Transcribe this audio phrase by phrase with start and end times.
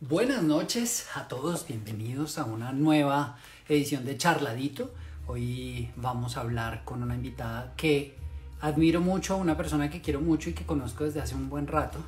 [0.00, 3.36] Buenas noches a todos, bienvenidos a una nueva
[3.68, 4.94] edición de Charladito.
[5.26, 8.14] Hoy vamos a hablar con una invitada que
[8.60, 11.98] admiro mucho, una persona que quiero mucho y que conozco desde hace un buen rato.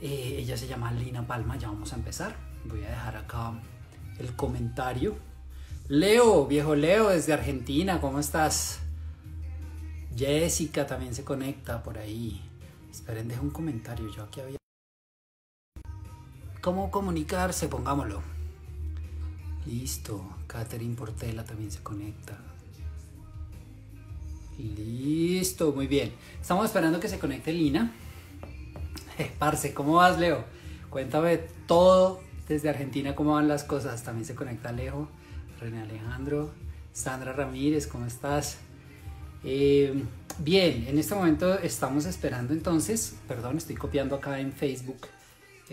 [0.00, 2.34] Eh, ella se llama Lina Palma, ya vamos a empezar.
[2.64, 3.52] Voy a dejar acá
[4.18, 5.14] el comentario.
[5.86, 8.80] Leo, viejo Leo desde Argentina, ¿cómo estás?
[10.16, 12.42] Jessica también se conecta por ahí.
[12.90, 14.10] Esperen, deja un comentario.
[14.10, 14.61] Yo aquí había.
[16.62, 17.66] ¿Cómo comunicarse?
[17.66, 18.22] Pongámoslo.
[19.66, 20.24] Listo.
[20.46, 22.38] Catherine Portela también se conecta.
[24.58, 26.12] Listo, muy bien.
[26.40, 27.92] Estamos esperando que se conecte Lina.
[29.18, 30.44] Eh, parce, ¿cómo vas, Leo?
[30.88, 34.04] Cuéntame todo desde Argentina, cómo van las cosas.
[34.04, 35.08] También se conecta Alejo,
[35.58, 36.52] René Alejandro,
[36.92, 38.58] Sandra Ramírez, ¿cómo estás?
[39.42, 40.04] Eh,
[40.38, 45.08] bien, en este momento estamos esperando entonces, perdón, estoy copiando acá en Facebook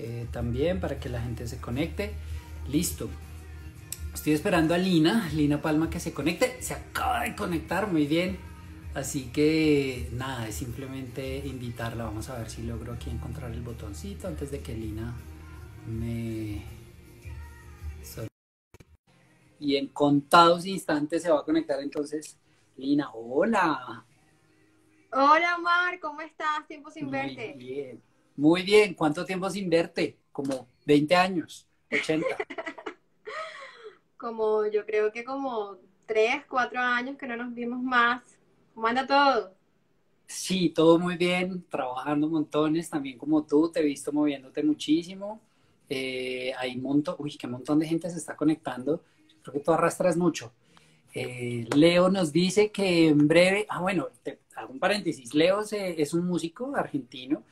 [0.02, 2.14] eh, también para que la gente se conecte.
[2.70, 3.10] Listo.
[4.14, 6.62] Estoy esperando a Lina, Lina Palma que se conecte.
[6.62, 8.38] Se acaba de conectar muy bien.
[8.94, 12.06] Así que nada, es simplemente invitarla.
[12.06, 15.14] Vamos a ver si logro aquí encontrar el botoncito antes de que Lina
[15.86, 16.64] me...
[19.60, 22.38] Y en contados instantes se va a conectar entonces
[22.78, 23.12] Lina.
[23.14, 24.06] Hola.
[25.12, 26.66] Hola Mar, ¿cómo estás?
[26.68, 27.56] Tiempo sin Muy verte.
[27.58, 28.02] bien.
[28.40, 28.94] Muy bien.
[28.94, 30.18] ¿Cuánto tiempo sin verte?
[30.32, 32.26] Como 20 años, 80.
[34.18, 38.22] Como yo creo que como tres, cuatro años que no nos vimos más.
[38.74, 39.54] ¿Cómo anda todo?
[40.28, 45.42] Sí, todo muy bien, trabajando montones, también como tú, te he visto moviéndote muchísimo.
[45.90, 49.04] Eh, hay un montón, uy, qué montón de gente se está conectando.
[49.30, 50.52] Yo creo que tú arrastras mucho.
[51.14, 55.34] Eh, Leo nos dice que en breve, ah, bueno, te hago un paréntesis.
[55.34, 57.44] Leo se- es un músico argentino,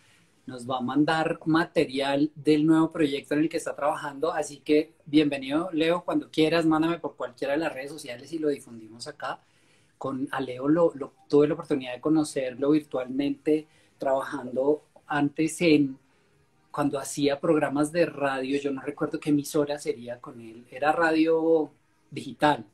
[0.48, 4.94] nos va a mandar material del nuevo proyecto en el que está trabajando, así que
[5.06, 9.42] bienvenido, Leo, cuando quieras, mándame por cualquiera de las redes sociales y lo difundimos acá.
[9.98, 15.98] Con a Leo lo, lo- tuve la oportunidad de conocerlo virtualmente, trabajando antes en,
[16.72, 21.72] cuando hacía programas de radio, yo no recuerdo qué emisora sería con él, era radio
[22.12, 22.66] digital,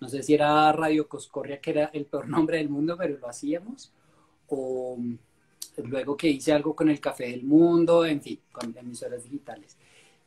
[0.00, 3.28] no sé si era Radio Coscorria, que era el peor nombre del mundo, pero lo
[3.28, 3.92] hacíamos,
[4.48, 4.98] o
[5.76, 9.76] luego que hice algo con el Café del Mundo, en fin, con emisoras digitales.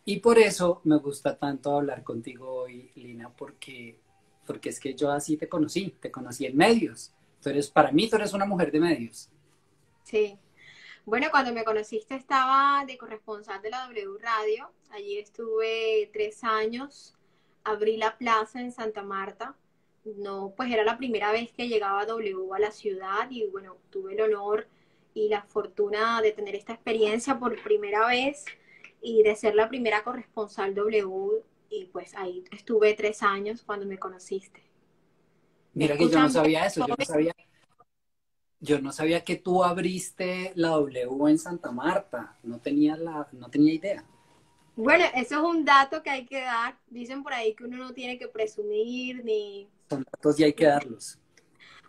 [0.05, 3.97] Y por eso me gusta tanto hablar contigo hoy, Lina, porque,
[4.45, 7.11] porque es que yo así te conocí, te conocí en medios.
[7.41, 9.29] Tú eres, para mí, tú eres una mujer de medios.
[10.03, 10.37] Sí.
[11.05, 14.71] Bueno, cuando me conociste estaba de corresponsal de la W Radio.
[14.91, 17.15] Allí estuve tres años.
[17.63, 19.55] Abrí la plaza en Santa Marta.
[20.03, 24.13] No, pues era la primera vez que llegaba W a la ciudad y bueno, tuve
[24.13, 24.67] el honor
[25.15, 28.45] y la fortuna de tener esta experiencia por primera vez
[29.01, 33.97] y de ser la primera corresponsal W y pues ahí estuve tres años cuando me
[33.97, 34.61] conociste.
[35.73, 37.33] Mira que yo no sabía eso, yo no sabía,
[38.59, 43.49] yo no sabía que tú abriste la W en Santa Marta, no tenía la, no
[43.49, 44.05] tenía idea.
[44.75, 46.77] Bueno, eso es un dato que hay que dar.
[46.87, 49.69] Dicen por ahí que uno no tiene que presumir ni...
[49.89, 51.17] Son datos y hay que darlos.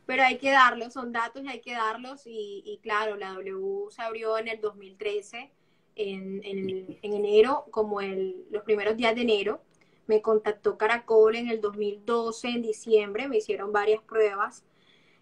[0.07, 2.27] Pero hay que darlos, son datos y hay que darlos.
[2.27, 5.53] Y, y claro, la W se abrió en el 2013,
[5.97, 9.63] en, en, en enero, como el, los primeros días de enero.
[10.07, 14.65] Me contactó Caracol en el 2012, en diciembre, me hicieron varias pruebas.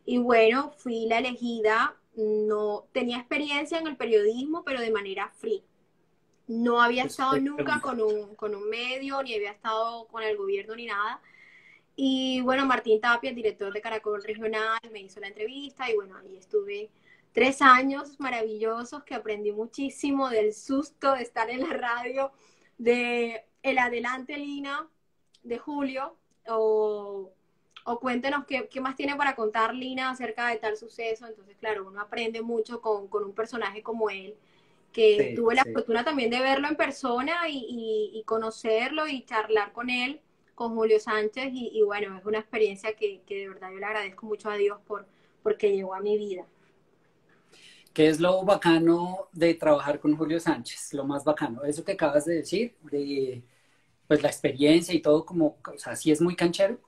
[0.05, 1.97] Y bueno, fui la elegida.
[2.17, 5.65] No tenía experiencia en el periodismo, pero de manera free.
[6.47, 10.77] No había estado nunca con un, con un medio, ni había estado con el gobierno,
[10.77, 11.23] ni nada.
[11.97, 16.17] Y bueno, Martín Tapia, el director de Caracol Regional, me hizo la entrevista y bueno,
[16.17, 16.91] ahí estuve
[17.33, 22.33] tres años maravillosos que aprendí muchísimo del susto de estar en la radio,
[22.79, 24.89] de el adelante Lina,
[25.43, 26.17] de Julio,
[26.49, 27.31] o,
[27.85, 31.27] o cuéntenos qué, qué más tiene para contar Lina acerca de tal suceso.
[31.27, 34.37] Entonces, claro, uno aprende mucho con, con un personaje como él
[34.93, 35.71] que Sí, tuve la sí.
[35.73, 40.21] fortuna también de verlo en persona y, y- y conocerlo y charlar con él,
[40.55, 43.87] con Julio Sánchez, y, y bueno, es una experiencia que, que de verdad yo le
[43.87, 45.07] agradezco mucho a Dios por
[45.43, 46.47] porque llegó a mi vida.
[47.93, 50.95] ¿Qué es lo bacano de trabajar con Julio Sánchez?
[50.95, 53.45] Lo más bacano, eso que acabas de decir, de
[54.09, 56.81] pues la experiencia y todo como, o sea, sí es muy canchero,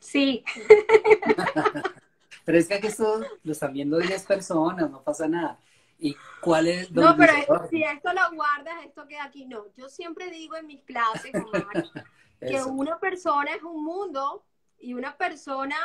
[0.00, 0.42] Sí,
[2.44, 5.58] pero es que aquí esto lo están viendo 10 personas, no pasa nada.
[5.98, 6.90] ¿Y cuál es?
[6.90, 7.32] no, pero
[7.68, 9.46] si esto lo guardas, esto queda aquí.
[9.46, 11.84] No, yo siempre digo en mis clases, Omar,
[12.40, 14.44] que una persona es un mundo
[14.78, 15.76] y una persona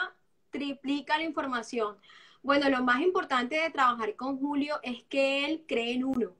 [0.52, 1.98] triplica la información.
[2.44, 6.32] Bueno, lo más importante de trabajar con Julio es que él cree en uno.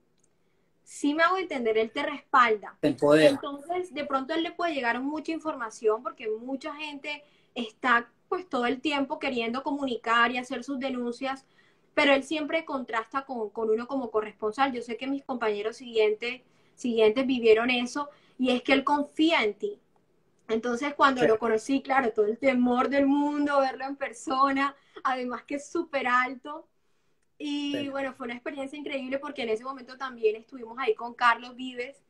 [0.84, 2.76] si me hago entender, él te respalda.
[2.82, 7.24] Entonces, de pronto él le puede llegar mucha información porque mucha gente
[7.54, 11.46] está pues todo el tiempo queriendo comunicar y hacer sus denuncias,
[11.94, 14.72] pero él siempre contrasta con, uno como corresponsal.
[14.72, 16.42] Yo sé que mis compañeros siguientes,
[16.74, 19.80] siguientes vivieron eso y es que él confía en ti.
[20.48, 25.54] Entonces, cuando lo conocí, claro, todo el temor del mundo, verlo en persona, además que
[25.54, 26.66] es súper alto,
[27.38, 31.56] y bueno, fue una experiencia increíble porque en ese momento también estuvimos ahí con Carlos
[31.56, 32.02] Vives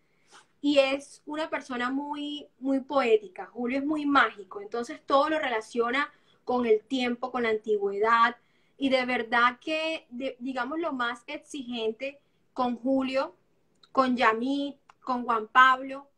[0.60, 3.46] y es una persona muy, muy poética.
[3.46, 6.12] Julio es muy mágico, entonces todo lo relaciona
[6.44, 8.36] con el tiempo, con la antigüedad
[8.76, 10.06] y de verdad que,
[10.38, 12.21] digamos, lo más exigente
[12.53, 13.37] con Julio,
[13.93, 16.09] con Yamit, con Juan Pablo,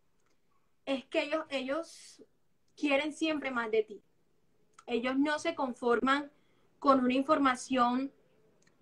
[0.87, 2.23] es que ellos, ellos
[2.77, 4.03] quieren siempre más de ti.
[4.87, 6.31] Ellos no se conforman
[6.79, 8.13] con una información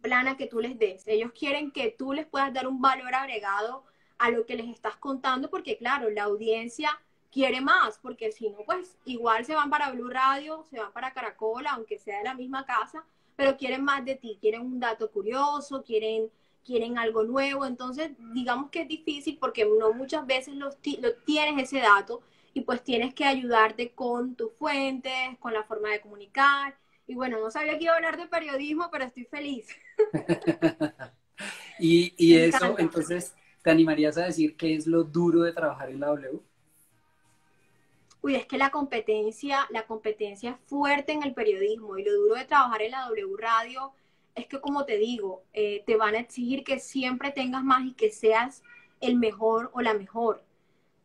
[0.03, 1.09] plana que tú les des.
[1.09, 3.85] Ellos quieren que tú les puedas dar un valor agregado
[4.19, 6.91] a lo que les estás contando, porque claro, la audiencia
[7.33, 11.13] quiere más, porque si no, pues igual se van para Blue Radio, se van para
[11.13, 13.05] Caracol, aunque sea de la misma casa,
[13.37, 16.31] pero quieren más de ti, quieren un dato curioso, quieren,
[16.65, 17.67] quieren algo nuevo.
[17.67, 22.23] Entonces, digamos que es difícil porque no muchas veces lo, lo tienes ese dato
[22.53, 26.77] y pues tienes que ayudarte con tus fuentes, con la forma de comunicar
[27.07, 29.69] y bueno, no sabía que iba a hablar de periodismo, pero estoy feliz.
[31.79, 36.09] y, eso, entonces, ¿te animarías a decir qué es lo duro de trabajar en la
[36.09, 36.41] W?
[38.25, 42.37] Uy, es que la competencia, la competencia es fuerte en el periodismo y lo duro
[42.37, 43.93] de trabajar en la W Radio
[44.35, 47.93] es que, como te digo, eh, te van a exigir que siempre tengas más y
[47.93, 48.63] que seas
[49.03, 50.43] el mejor o la mejor.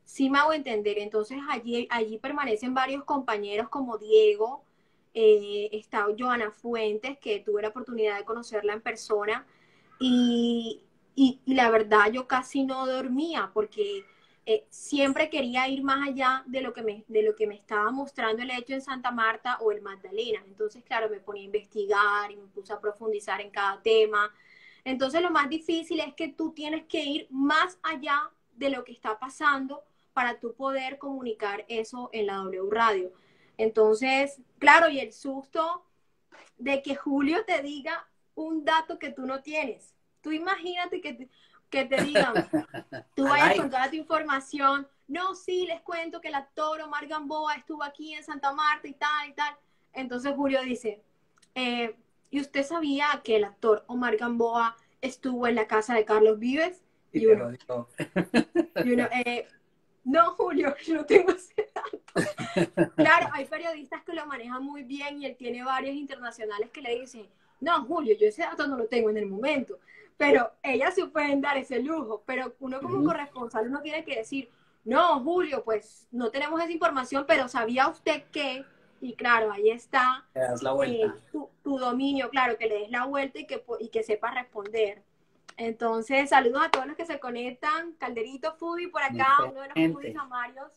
[0.05, 0.97] Sí me hago entender.
[0.97, 4.63] Entonces allí, allí permanecen varios compañeros como Diego,
[5.13, 9.45] eh, está Joana Fuentes, que tuve la oportunidad de conocerla en persona,
[9.99, 10.85] y,
[11.45, 14.05] la verdad yo casi no dormía porque
[14.51, 17.91] eh, siempre quería ir más allá de lo, que me, de lo que me estaba
[17.91, 20.41] mostrando el hecho en Santa Marta o el Magdalena.
[20.47, 24.33] Entonces, claro, me ponía a investigar y me puse a profundizar en cada tema.
[24.83, 28.91] Entonces, lo más difícil es que tú tienes que ir más allá de lo que
[28.91, 33.13] está pasando para tú poder comunicar eso en la W Radio.
[33.55, 35.85] Entonces, claro, y el susto
[36.57, 39.93] de que Julio te diga un dato que tú no tienes.
[40.21, 41.29] Tú imagínate que
[41.69, 42.33] que te digan,
[43.15, 47.55] tú vayas con toda tu información, no, sí, les cuento que el actor Omar Gamboa
[47.55, 49.55] estuvo aquí en Santa Marta y tal y tal.
[49.93, 51.01] Entonces Julio dice,
[51.55, 51.95] eh,
[52.29, 56.83] ¿y usted sabía que el actor Omar Gamboa estuvo en la casa de Carlos Vives?
[57.11, 59.47] Y, uno, y uno eh,
[60.03, 62.93] no, Julio, yo no tengo ese dato.
[62.95, 66.99] claro, hay periodistas que lo manejan muy bien y él tiene varios internacionales que le
[66.99, 67.27] dicen,
[67.61, 69.79] no, Julio, yo ese dato no lo tengo en el momento.
[70.19, 72.23] Pero ellas se pueden dar ese lujo.
[72.25, 74.49] Pero uno como corresponsal, uno tiene que decir,
[74.83, 78.65] no, Julio, pues no tenemos esa información, pero ¿sabía usted que?
[78.99, 83.63] Y claro, ahí está eh, tu, dominio, claro, que le des la vuelta y que,
[83.79, 85.01] y que sepa responder.
[85.55, 87.93] Entonces, saludos a todos los que se conectan.
[87.93, 90.69] Calderito Fubi por acá, uno de los Fubis amarios.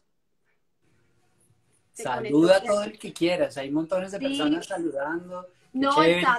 [1.94, 3.56] Saluda a todo el que quieras.
[3.56, 5.48] Hay montones de personas saludando.
[5.72, 6.38] No, está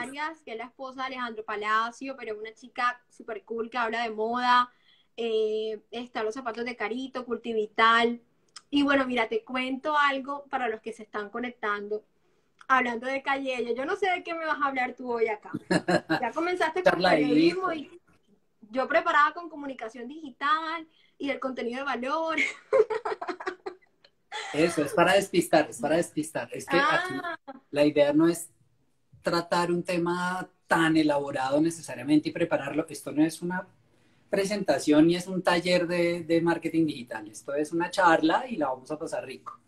[0.00, 3.78] Arias, que es la esposa de Alejandro Palacio, pero es una chica súper cool que
[3.78, 4.70] habla de moda.
[5.16, 8.20] Eh, están los zapatos de Carito, Cultivital.
[8.70, 12.04] Y bueno, mira, te cuento algo para los que se están conectando
[12.68, 15.50] hablando de Calle, yo no sé de qué me vas a hablar tú hoy acá.
[16.20, 18.00] Ya comenzaste con periodismo y
[18.70, 20.86] yo preparaba con comunicación digital
[21.18, 22.36] y el contenido de valor.
[24.52, 26.48] Eso, es para despistar, es para despistar.
[26.52, 27.38] Es que aquí ah.
[27.70, 28.50] la idea no es
[29.24, 32.86] tratar un tema tan elaborado necesariamente y prepararlo.
[32.88, 33.66] Esto no es una
[34.30, 37.26] presentación ni es un taller de, de marketing digital.
[37.26, 39.58] Esto es una charla y la vamos a pasar rico.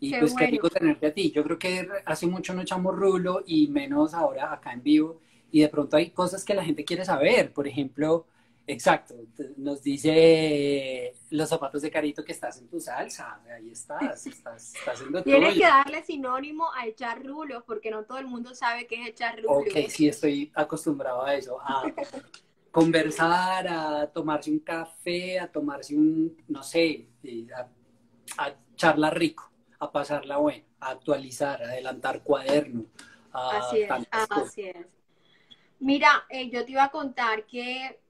[0.00, 1.30] Y pues qué rico tenerte a ti.
[1.30, 5.20] Yo creo que hace mucho no echamos rulo y menos ahora acá en vivo.
[5.50, 7.52] Y de pronto hay cosas que la gente quiere saber.
[7.52, 8.26] Por ejemplo,
[8.66, 9.14] exacto,
[9.56, 13.40] nos dice los zapatos de Carito que estás en tu salsa.
[13.54, 18.18] Ahí estás, estás, estás haciendo Tienes que darle sinónimo a echar rulos porque no todo
[18.18, 19.68] el mundo sabe qué es echar rulos.
[19.68, 21.60] Ok, sí, estoy acostumbrado a eso.
[21.60, 21.84] A
[22.70, 27.08] conversar, a tomarse un café, a tomarse un, no sé,
[27.56, 27.68] a,
[28.44, 29.54] a charlar rico
[29.84, 32.86] a pasarla buena, a actualizar, a adelantar cuaderno.
[33.32, 34.86] así es, así es.
[35.80, 38.00] Mira, eh, yo te iba a contar que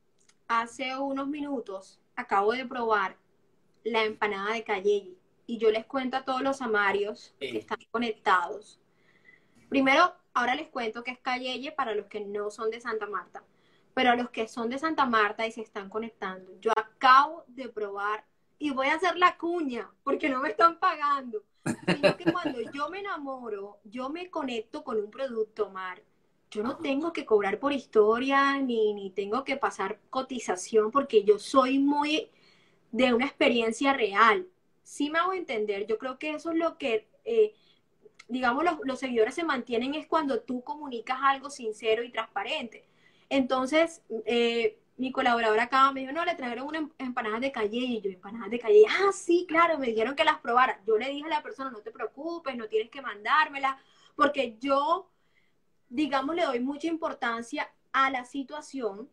[0.49, 3.17] hace unos minutos acabo de probar
[3.83, 8.81] la empanada de Calle y yo les cuento a todos los amarios que están conectados.
[9.69, 13.43] Primero, ahora les cuento que es Calleye para los que no son de Santa Marta.
[13.93, 17.69] Pero a los que son de Santa Marta y se están conectando, yo acabo de
[17.69, 18.25] probar
[18.59, 21.45] y voy a hacer la cuña porque no me están pagando.
[21.87, 26.03] Sino que cuando yo me enamoro, yo me conecto con un producto, Mar.
[26.54, 31.38] Yo no tengo que cobrar por historia ni, ni tengo que pasar cotización porque yo
[31.40, 32.30] soy muy
[32.92, 34.46] de una experiencia real.
[34.84, 35.84] Sí me hago entender.
[35.87, 37.54] Yo creo que eso es lo que, eh,
[38.28, 42.87] digamos, los, los seguidores se mantienen es cuando tú comunicas algo sincero y transparente.
[43.28, 48.00] Entonces, eh, mi colaboradora acá me dijo, no, le trajeron unas empanadas de calle y
[48.00, 50.80] yo, empanadas de calle, ah, sí, claro, me dijeron que las probara.
[50.87, 53.76] Yo le dije a la persona, no te preocupes, no tienes que mandármela,
[54.14, 55.11] porque yo,
[55.88, 59.09] digamos, le doy mucha importancia a la situación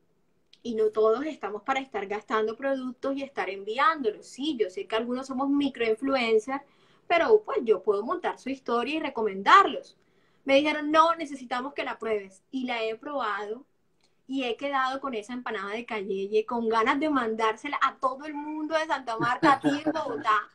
[0.63, 4.27] y no todos estamos para estar gastando productos y estar enviándolos.
[4.27, 6.61] Sí, yo sé que algunos somos microinfluencers,
[7.07, 9.97] pero pues yo puedo montar su historia y recomendarlos.
[10.43, 12.43] Me dijeron, no, necesitamos que la pruebes.
[12.51, 13.65] Y la he probado
[14.27, 18.33] y he quedado con esa empanada de Calleye, con ganas de mandársela a todo el
[18.33, 20.49] mundo de Santa Marta, a ti en Bogotá,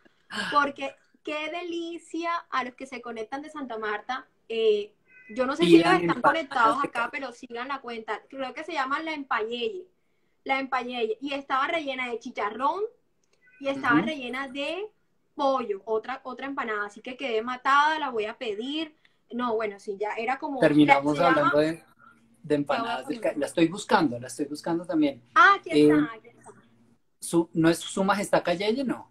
[0.53, 4.27] porque qué delicia a los que se conectan de Santa Marta.
[4.49, 4.95] Eh,
[5.31, 8.21] yo no sé si ellos están conectados acá, pero sigan la cuenta.
[8.29, 9.87] Creo que se llama la empayeye.
[10.45, 11.19] La empayeye.
[11.21, 12.83] Y estaba rellena de chicharrón
[13.61, 14.91] y estaba rellena de
[15.35, 16.87] pollo, otra, otra empanada.
[16.87, 18.95] Así que quedé matada, la voy a pedir.
[19.33, 20.61] No, bueno, sí, ya era como...
[20.61, 21.83] Terminamos hablando de
[22.47, 25.21] de empanadas del La estoy buscando, la estoy buscando también.
[25.35, 26.53] Ah, aquí está, eh, aquí está.
[27.19, 29.11] Su, ¿No es Su Majestad Calleye, no?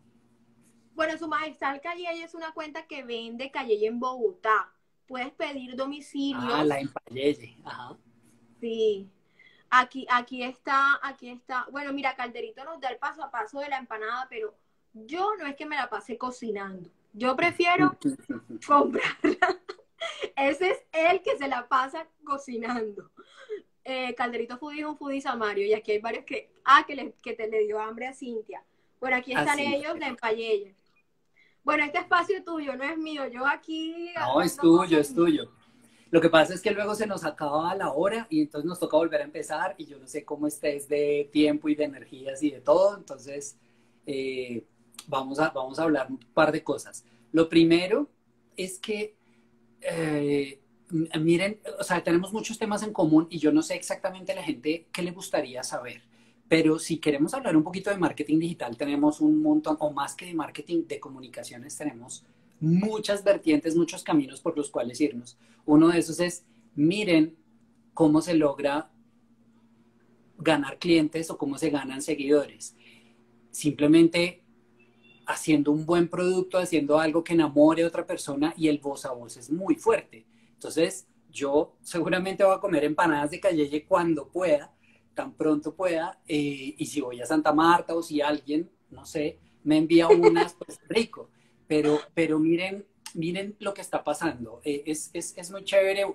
[0.93, 4.71] Bueno, Su Majestad Calleye es una cuenta que vende Calleye en Bogotá.
[5.07, 6.53] Puedes pedir domicilio.
[6.53, 7.97] Ah, la Empayeye, ajá.
[8.59, 9.09] Sí.
[9.69, 11.67] Aquí, aquí está, aquí está.
[11.71, 14.55] Bueno, mira, Calderito nos da el paso a paso de la empanada, pero
[14.93, 16.89] yo no es que me la pase cocinando.
[17.13, 17.97] Yo prefiero
[18.67, 19.59] comprarla
[20.35, 23.11] ese es el que se la pasa cocinando.
[23.83, 27.13] Eh, Calderito Foodie es un foodie samario y aquí hay varios que, ah, que, le,
[27.21, 28.63] que te le dio hambre a Cintia.
[28.99, 30.75] Bueno, aquí están ellos, la empayelle.
[31.65, 33.27] Bueno, este espacio es tuyo, no es mío.
[33.27, 34.11] Yo aquí...
[34.15, 35.51] No, es tuyo, es tuyo.
[36.11, 38.95] Lo que pasa es que luego se nos acaba la hora y entonces nos toca
[38.95, 42.51] volver a empezar y yo no sé cómo estés de tiempo y de energías y
[42.51, 42.95] de todo.
[42.95, 43.57] Entonces,
[44.05, 44.63] eh,
[45.07, 47.03] vamos, a, vamos a hablar un par de cosas.
[47.31, 48.09] Lo primero
[48.55, 49.15] es que
[49.81, 50.61] eh,
[51.19, 54.43] miren, o sea, tenemos muchos temas en común y yo no sé exactamente a la
[54.43, 56.03] gente qué le gustaría saber.
[56.47, 60.27] Pero si queremos hablar un poquito de marketing digital, tenemos un montón, o más que
[60.27, 62.23] de marketing, de comunicaciones, tenemos
[62.59, 65.37] muchas vertientes, muchos caminos por los cuales irnos.
[65.65, 67.35] Uno de esos es, miren
[67.93, 68.91] cómo se logra
[70.37, 72.75] ganar clientes o cómo se ganan seguidores.
[73.51, 74.43] Simplemente
[75.25, 79.11] haciendo un buen producto, haciendo algo que enamore a otra persona y el voz a
[79.11, 80.25] voz es muy fuerte.
[80.53, 84.74] Entonces, yo seguramente voy a comer empanadas de Calleye cuando pueda,
[85.15, 89.39] tan pronto pueda, eh, y si voy a Santa Marta o si alguien, no sé,
[89.63, 91.29] me envía unas, pues rico.
[91.67, 94.61] Pero, pero miren, miren lo que está pasando.
[94.63, 96.05] Eh, es, es, es muy chévere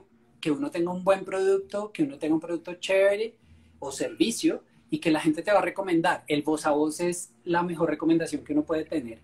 [0.41, 3.35] que uno tenga un buen producto, que uno tenga un producto chévere
[3.81, 6.25] o servicio, y que la gente te va a recomendar.
[6.27, 9.21] El voz a voz es la mejor recomendación que uno puede tener.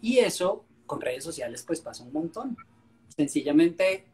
[0.00, 2.56] Y eso con redes sociales pues pasa un montón.
[3.14, 4.06] Sencillamente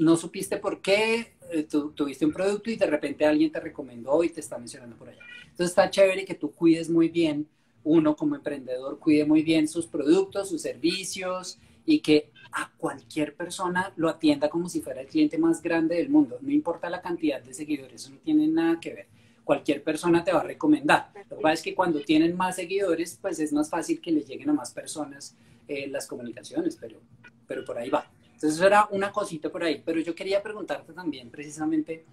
[0.00, 4.30] no supiste por qué eh, tuviste un producto y de repente alguien te recomendó y
[4.30, 5.20] te está mencionando por allá.
[5.42, 7.46] Entonces está chévere que tú cuides muy bien,
[7.84, 13.92] uno como emprendedor cuide muy bien sus productos, sus servicios y que a cualquier persona
[13.96, 16.38] lo atienda como si fuera el cliente más grande del mundo.
[16.40, 19.06] No importa la cantidad de seguidores, eso no tiene nada que ver
[19.44, 21.10] cualquier persona te va a recomendar.
[21.28, 24.28] Lo que pasa es que cuando tienen más seguidores, pues es más fácil que les
[24.28, 25.34] lleguen a más personas
[25.66, 27.00] eh, las comunicaciones, pero,
[27.48, 28.08] pero por ahí va.
[28.40, 32.06] Entonces eso era una cosita por ahí, pero yo quería preguntarte también precisamente,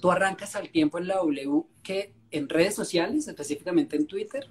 [0.00, 4.48] tú arrancas al tiempo en la W que en redes sociales, específicamente en Twitter.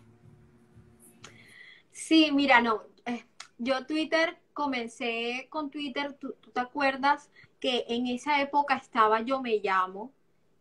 [1.91, 3.25] Sí, mira, no, eh,
[3.57, 7.29] yo Twitter comencé con Twitter, ¿tú, ¿tú, te acuerdas
[7.59, 10.13] que en esa época estaba Yo Me Llamo?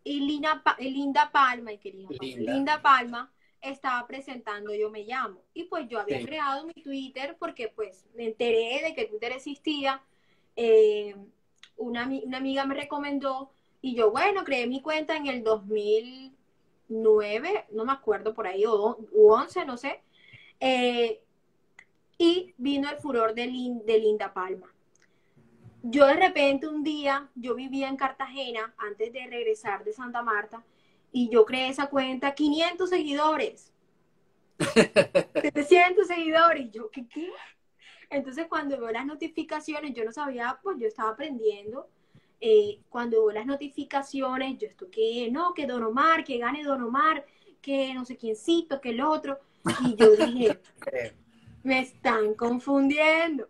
[0.06, 2.80] y Linda, Linda Palma, y querida Linda.
[2.80, 5.42] Palma estaba presentando Yo Me Llamo.
[5.52, 10.00] Y pues yo había creado mi Twitter porque pues me enteré de que Twitter existía.
[10.56, 11.14] Eh,
[11.76, 17.84] una, una, amiga me recomendó y yo, bueno, creé mi cuenta en el 2009, no
[17.84, 20.00] me acuerdo por ahí, o, 11, no sé.
[20.60, 21.20] Eh,
[22.18, 23.46] y vino el furor de,
[23.84, 24.72] de Linda Palma
[25.90, 30.64] yo de repente un día, yo vivía en Cartagena antes de regresar de Santa Marta
[31.12, 33.72] y yo creé esa cuenta, 500 seguidores.
[35.42, 36.70] 700 seguidores.
[36.72, 37.30] yo, ¿qué qué?
[38.10, 41.88] Entonces cuando veo las notificaciones, yo no sabía, pues yo estaba aprendiendo.
[42.40, 47.24] eh, cuando las notificaciones, yo esto que, no, que Don Omar, que gane Don Omar,
[47.60, 49.38] que no sé quiéncito, que el otro.
[49.84, 50.58] Y yo dije,
[51.62, 53.48] me están confundiendo.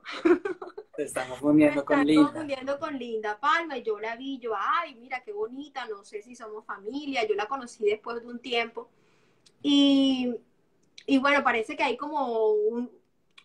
[0.97, 2.23] Te están confundiendo con Linda.
[2.23, 6.05] Me confundiendo con Linda Palma y yo la vi, yo, ay, mira qué bonita, no
[6.05, 8.89] sé si somos familia, yo la conocí después de un tiempo.
[9.63, 10.35] Y,
[11.07, 12.91] y bueno, parece que hay como un,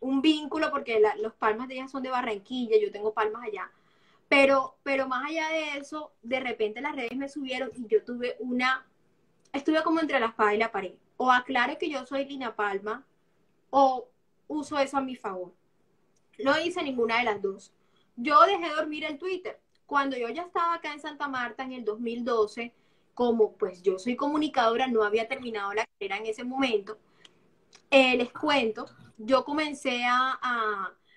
[0.01, 3.71] un vínculo porque los palmas de ella son de Barranquilla, yo tengo palmas allá.
[4.27, 8.35] Pero, pero más allá de eso, de repente las redes me subieron y yo tuve
[8.39, 8.85] una,
[9.53, 10.93] estuve como entre la espada y la pared.
[11.17, 13.05] O aclaro que yo soy Lina Palma,
[13.69, 14.07] o
[14.47, 15.53] uso eso a mi favor.
[16.39, 17.71] No hice ninguna de las dos.
[18.15, 19.59] Yo dejé dormir el Twitter.
[19.85, 22.73] Cuando yo ya estaba acá en Santa Marta en el 2012,
[23.13, 26.97] como pues yo soy comunicadora, no había terminado la carrera en ese momento,
[27.91, 28.85] eh, les cuento,
[29.17, 30.39] yo comencé a,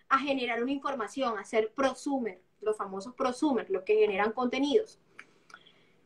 [0.08, 5.00] a, generar una información, a hacer prosumer, los famosos prosumers, los que generan contenidos.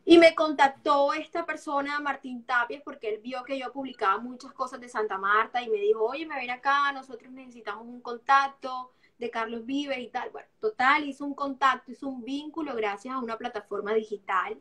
[0.05, 4.79] Y me contactó esta persona, Martín Tapias, porque él vio que yo publicaba muchas cosas
[4.79, 9.29] de Santa Marta y me dijo, oye, me ven acá, nosotros necesitamos un contacto de
[9.29, 10.31] Carlos Vives y tal.
[10.31, 14.57] Bueno, total, hizo un contacto, hizo un vínculo gracias a una plataforma digital.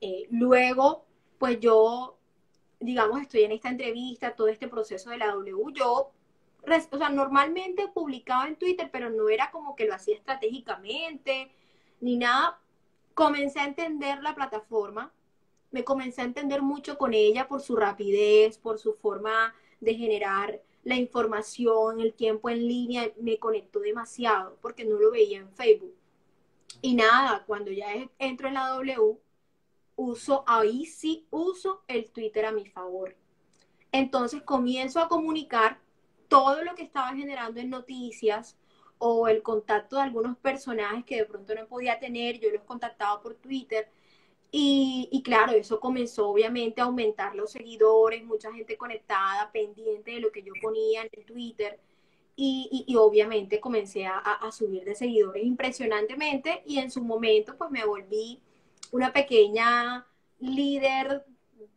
[0.00, 1.04] Eh, luego,
[1.38, 2.18] pues yo,
[2.80, 6.12] digamos, estoy en esta entrevista, todo este proceso de la W, yo,
[6.90, 11.52] o sea, normalmente publicaba en Twitter, pero no era como que lo hacía estratégicamente,
[12.00, 12.60] ni nada,
[13.14, 15.12] comencé a entender la plataforma,
[15.70, 20.60] me comencé a entender mucho con ella por su rapidez, por su forma de generar
[20.84, 25.94] la información, el tiempo en línea, me conectó demasiado porque no lo veía en Facebook.
[26.80, 27.86] Y nada, cuando ya
[28.18, 29.18] entro en la W,
[29.96, 33.16] uso, ahí sí uso el Twitter a mi favor.
[33.92, 35.80] Entonces comienzo a comunicar
[36.28, 38.56] todo lo que estaba generando en noticias,
[38.98, 43.20] o el contacto de algunos personajes que de pronto no podía tener, yo los contactaba
[43.20, 43.88] por Twitter.
[44.50, 50.32] Y, claro, eso comenzó obviamente a aumentar los seguidores, mucha gente conectada, pendiente de lo
[50.32, 51.78] que yo ponía en el Twitter.
[52.36, 57.84] Y, obviamente comencé a, a, subir de seguidores impresionantemente y en su momento pues me
[57.84, 58.40] volví
[58.92, 60.06] una pequeña
[60.38, 61.24] líder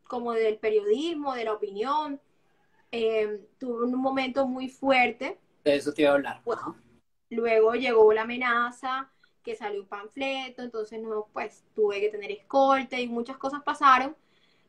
[0.07, 2.19] como del periodismo, de la opinión.
[2.91, 5.37] Eh, tuve un momento muy fuerte.
[5.63, 6.41] De eso te iba a hablar.
[7.29, 9.11] Luego llegó la amenaza,
[9.43, 14.15] que salió un panfleto, entonces no, pues tuve que tener escolta y muchas cosas pasaron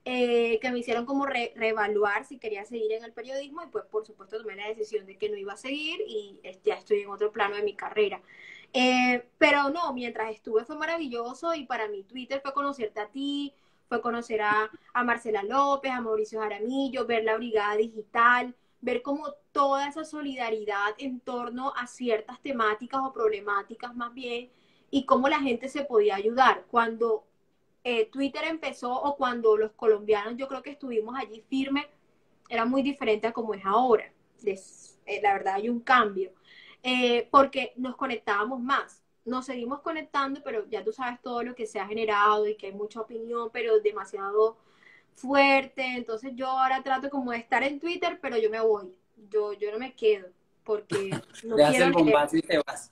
[0.07, 4.07] eh, que me hicieron como reevaluar si quería seguir en el periodismo y pues por
[4.07, 7.31] supuesto tomé la decisión de que no iba a seguir y ya estoy en otro
[7.33, 8.23] plano de mi carrera.
[8.73, 13.53] Eh, pero no, mientras estuve fue maravilloso y para mí Twitter fue conocerte a ti,
[13.89, 14.71] fue conocer a,
[15.05, 21.19] Marcela López, a Mauricio Jaramillo, ver la Brigada Digital, ver como toda esa solidaridad en
[21.21, 24.51] torno a ciertas temáticas o problemáticas más bien
[24.91, 26.65] y cómo la gente se podía ayudar.
[26.71, 27.25] Cuando
[27.83, 31.87] eh, Twitter empezó o cuando los colombianos yo creo que estuvimos allí firmes,
[32.49, 34.13] era muy diferente a como es ahora.
[34.45, 36.33] Eh, la verdad hay un cambio,
[36.83, 39.03] eh, porque nos conectábamos más.
[39.25, 42.67] Nos seguimos conectando, pero ya tú sabes todo lo que se ha generado y que
[42.67, 44.57] hay mucha opinión, pero demasiado
[45.15, 45.85] fuerte.
[45.97, 48.93] Entonces yo ahora trato como de estar en Twitter, pero yo me voy.
[49.29, 50.29] Yo, yo no me quedo
[50.65, 51.11] porque
[51.45, 52.91] no quiero el bombazo y te vas.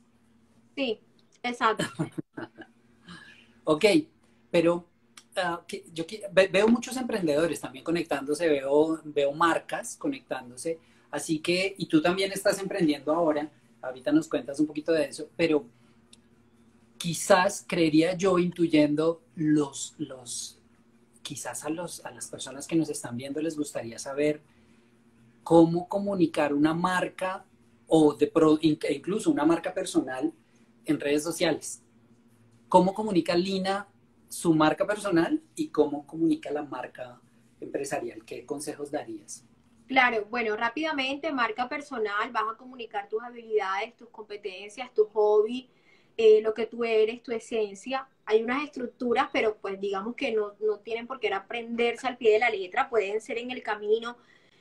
[0.74, 1.00] Sí,
[1.42, 1.84] exacto.
[3.64, 3.84] ok,
[4.50, 4.84] pero
[5.36, 10.78] ah, yo veo muchos emprendedores también conectándose, veo, veo marcas conectándose,
[11.10, 13.50] así que, y tú también estás emprendiendo ahora,
[13.82, 15.66] ahorita nos cuentas un poquito de eso, pero
[16.98, 20.58] quizás creería yo intuyendo los, los,
[21.22, 24.42] quizás a, los, a las personas que nos están viendo les gustaría saber
[25.44, 27.44] cómo comunicar una marca
[27.86, 30.32] o de incluso una marca personal
[30.84, 31.82] en redes sociales.
[32.68, 33.88] ¿Cómo comunica Lina
[34.28, 37.18] su marca personal y cómo comunica la marca
[37.60, 38.24] empresarial?
[38.26, 39.47] ¿Qué consejos darías?
[39.88, 45.70] Claro, bueno, rápidamente, marca personal, vas a comunicar tus habilidades, tus competencias, tu hobby,
[46.18, 48.06] eh, lo que tú eres, tu esencia.
[48.26, 52.34] Hay unas estructuras, pero pues digamos que no, no tienen por qué aprenderse al pie
[52.34, 54.18] de la letra, pueden ser en el camino,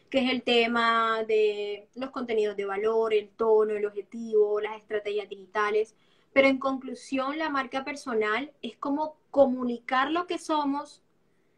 [0.09, 5.27] que es el tema de los contenidos de valor, el tono, el objetivo, las estrategias
[5.29, 5.93] digitales.
[6.33, 11.03] Pero en conclusión, la marca personal es como comunicar lo que somos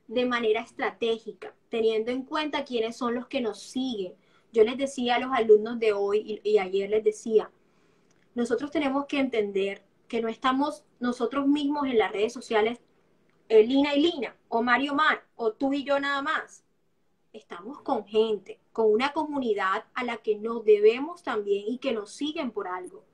[0.10, 4.16] de manera estratégica, teniendo en cuenta quiénes son los que nos siguen.
[4.52, 7.52] Yo les decía a los alumnos de hoy y, ayer les decía,
[8.34, 12.80] nosotros tenemos que entender que no estamos nosotros mismos en las redes sociales,
[13.50, 16.64] eh, Lina y Lina, o Mario Mar, o tú y yo nada más.
[17.32, 22.12] Estamos con gente, con una comunidad a la que nos debemos también y que nos
[22.12, 23.06] siguen por algo.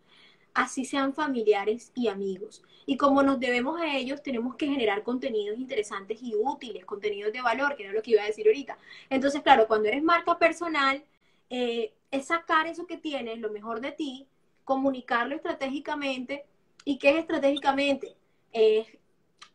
[0.56, 2.63] Así sean familiares y amigos.
[2.88, 7.41] Y como nos debemos a ellos, tenemos que generar contenidos interesantes y útiles, contenidos de
[7.41, 8.78] valor, que era lo que iba a decir ahorita.
[9.10, 11.04] Entonces, claro, cuando eres marca personal,
[11.50, 14.28] eh, es sacar eso que tienes, lo mejor de ti,
[14.63, 16.46] comunicarlo estratégicamente.
[16.86, 18.15] ¿Y qué es estratégicamente?
[18.54, 18.88] Es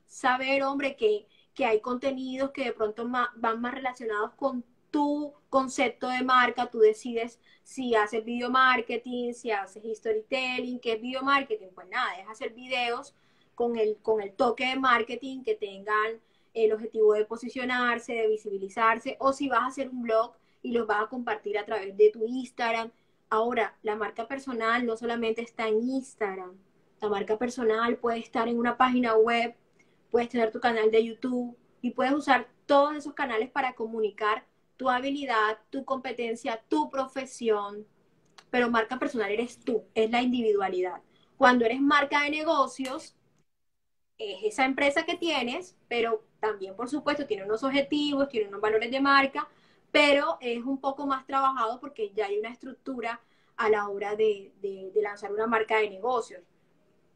[0.07, 6.09] saber, hombre, que, que hay contenidos que de pronto van más relacionados con tu concepto
[6.09, 11.68] de marca, tú decides si haces video marketing, si haces storytelling, qué es video marketing,
[11.72, 13.14] pues nada, es hacer videos
[13.54, 16.20] con el, con el toque de marketing que tengan
[16.52, 20.85] el objetivo de posicionarse, de visibilizarse, o si vas a hacer un blog y los
[20.88, 22.90] vas a compartir a través de tu Instagram.
[23.28, 26.59] Ahora, la marca personal no solamente está en Instagram,
[27.00, 29.54] la marca personal puede estar en una página web,
[30.11, 34.44] puedes tener tu canal de YouTube y puedes usar todos esos canales para comunicar
[34.81, 37.87] tu habilidad, tu competencia, tu profesión,
[38.49, 41.03] pero marca personal eres tú, es la individualidad.
[41.37, 43.14] Cuando eres marca de negocios,
[44.16, 48.90] es esa empresa que tienes, pero también, por supuesto, tiene unos objetivos, tiene unos valores
[48.90, 49.47] de marca,
[49.93, 53.21] pero es un poco más trabajado porque ya hay una estructura
[53.59, 56.40] a la hora de, de lanzar una marca de negocios.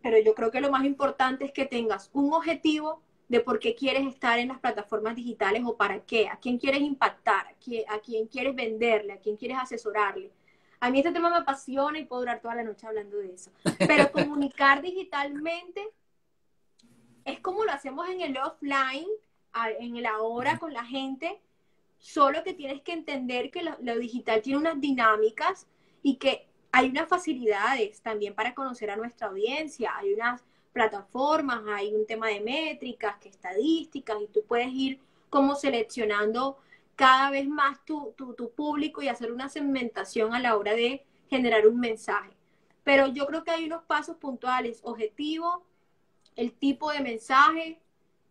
[0.02, 3.74] Pero yo creo que lo más importante es que tengas un objetivo de por qué
[3.74, 8.26] quieres estar en las plataformas digitales o para qué, a quién quieres impactar, a quién,
[8.26, 10.30] quieres venderle, a quién quieres asesorarle.
[10.80, 13.50] A mí este tema me apasiona y puedo durar toda la noche hablando de eso.
[13.78, 15.82] Pero comunicar digitalmente
[17.24, 19.08] es como lo hacemos en el offline,
[19.78, 21.40] en el ahora con la gente,
[21.98, 25.66] solo que tienes que entender que lo, lo digital tiene unas dinámicas
[26.02, 31.94] y que hay unas facilidades también para conocer a nuestra audiencia, hay unas plataformas, hay
[31.94, 36.58] un tema de métricas, que estadísticas, y tú puedes ir como seleccionando
[36.96, 41.66] cada vez más tu, tu, público y hacer una segmentación a la hora de generar
[41.66, 42.30] un mensaje.
[42.82, 45.64] Pero yo creo que hay unos pasos puntuales, objetivo,
[46.36, 47.80] el tipo de mensaje,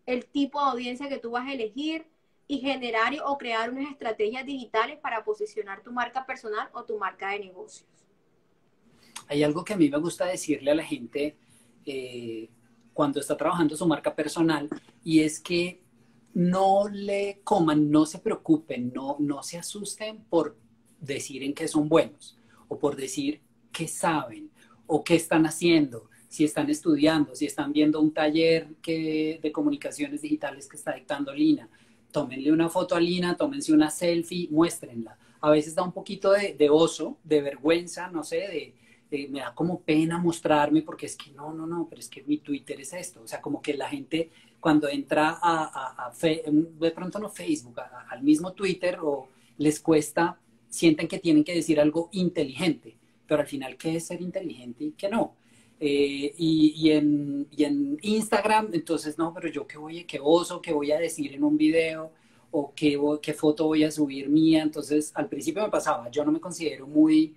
[0.06, 2.06] el tipo de audiencia que tú vas a elegir
[2.48, 7.30] y generar o crear unas estrategias digitales para posicionar tu marca personal o tu marca
[7.30, 7.90] de negocios.
[9.28, 11.38] Hay algo que a mí me gusta decirle a la gente
[11.86, 12.50] eh,
[12.94, 14.70] cuando está trabajando su marca personal
[15.04, 15.82] y es que
[16.34, 20.58] no le coman, no se preocupen, no, no se asusten por
[21.00, 23.42] decir en qué son buenos o por decir
[23.72, 24.50] qué saben
[24.88, 30.22] o qué están haciendo, si están estudiando, si están viendo un taller que, de comunicaciones
[30.22, 31.70] digitales que está dictando Lina.
[32.12, 35.18] Tómenle una foto a Lina, tómense una selfie, muéstrenla.
[35.42, 38.76] A veces da un poquito de, de oso, de vergüenza, no sé, de,
[39.14, 42.24] este, me da como pena mostrarme porque es que no, no, no, pero es que
[42.24, 43.22] mi Twitter es esto.
[43.22, 47.76] O sea, como que la gente cuando entra a, a, de pronto no Facebook,
[48.10, 52.96] al mismo Twitter o les cuesta, sienten que tienen que decir algo inteligente,
[53.28, 55.36] pero al final, ¿qué es ser inteligente y qué no?
[55.80, 57.48] Eh, y, en,
[58.02, 61.58] Instagram, entonces, no, pero yo qué voy, qué oso, qué voy a decir en un
[61.58, 62.12] video
[62.52, 64.64] o qué, qué foto voy a subir mía.
[64.64, 67.36] Entonces, al principio me pasaba, yo no me considero muy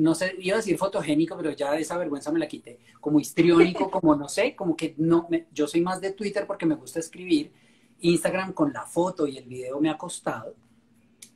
[0.00, 3.90] no sé, iba a decir fotogénico, pero ya esa vergüenza me la quité, como histriónico,
[3.90, 7.52] como no sé, como que no, yo soy más de Twitter porque me gusta escribir,
[8.00, 10.54] Instagram con la foto y el video me ha costado,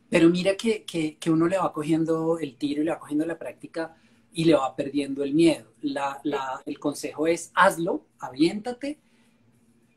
[0.09, 3.27] pero mira que, que, que uno le va cogiendo el tiro y le va cogiendo
[3.27, 3.97] la práctica
[4.33, 5.71] y le va perdiendo el miedo.
[5.83, 8.99] La, la, el consejo es hazlo, aviéntate,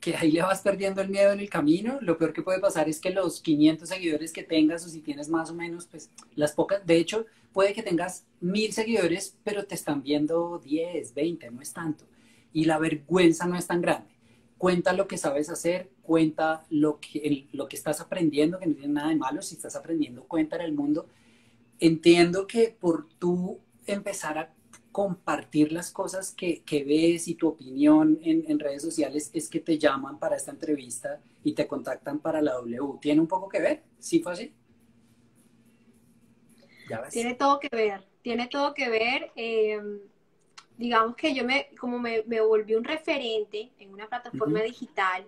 [0.02, 2.00] que ahí le vas perdiendo el miedo en el camino.
[2.02, 5.30] Lo peor que puede pasar es que los 500 seguidores que tengas o si tienes
[5.30, 7.26] más o menos, pues las pocas, de hecho,
[7.58, 12.06] puede que tengas mil seguidores, pero te están viendo 10, 20, no es tanto.
[12.54, 14.14] Y la vergüenza no es tan grande.
[14.60, 18.94] Cuenta lo que sabes hacer, cuenta lo que, lo que estás aprendiendo, que no tiene
[18.94, 19.42] nada de malo.
[19.42, 21.08] Si estás aprendiendo, cuenta en el mundo.
[21.80, 24.54] Entiendo que por tú empezar a
[24.92, 29.62] compartir las cosas que, que ves y tu opinión en, en, redes sociales es que
[29.62, 33.00] te llaman para esta entrevista y te contactan para la W.
[33.02, 33.84] ¿Tiene un poco que ver?
[33.98, 34.54] ¿Sí fue así?
[37.12, 39.32] Tiene todo que ver, tiene todo que ver.
[39.36, 40.00] Em,
[40.78, 45.26] digamos que yo me, como me, me, volví un referente en una plataforma digital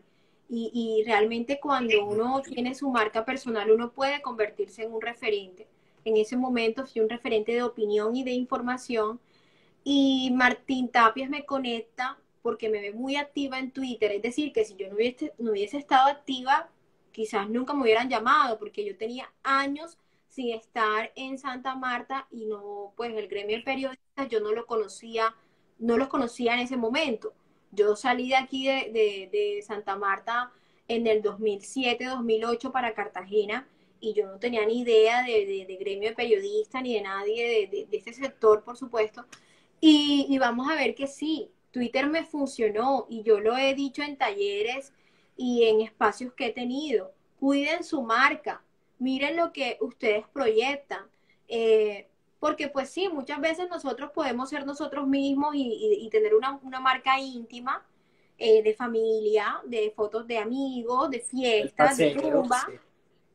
[0.48, 5.68] y, y, realmente cuando uno tiene su marca personal, uno puede convertirse en un referente.
[6.06, 9.20] En ese momento fui un referente de opinión y de información
[9.84, 14.12] y Martín Tapias me conecta porque me ve muy activa en Twitter.
[14.12, 16.70] Es decir, que si yo no hubiese, no hubiese estado activa,
[17.12, 19.98] quizás nunca me hubieran llamado porque yo tenía años
[20.30, 24.66] sin estar en Santa Marta y no, pues el gremio de periodistas yo no lo
[24.66, 25.36] conocía,
[25.80, 27.34] no los conocía en ese momento.
[27.72, 30.52] Yo salí de aquí de, de, Santa Marta
[30.88, 33.68] en el 2007, 2008 para Cartagena
[34.00, 37.86] y yo no tenía ni idea de, de gremio de periodistas ni de nadie de,
[37.88, 39.26] de, este sector, por supuesto.
[39.82, 44.02] Y, y vamos a ver que sí, Twitter me funcionó y yo lo he dicho
[44.04, 44.94] en talleres
[45.36, 47.14] y en espacios que he tenido.
[47.40, 48.64] Cuiden su marca,
[49.00, 51.06] miren lo que ustedes proyectan.
[51.48, 52.08] Eh,
[52.40, 57.86] porque pues sí, muchas veces nosotros podemos ser nosotros mismos y, tener una, marca íntima
[58.38, 62.66] eh, de familia, de fotos de amigos, de fiestas, de rumba.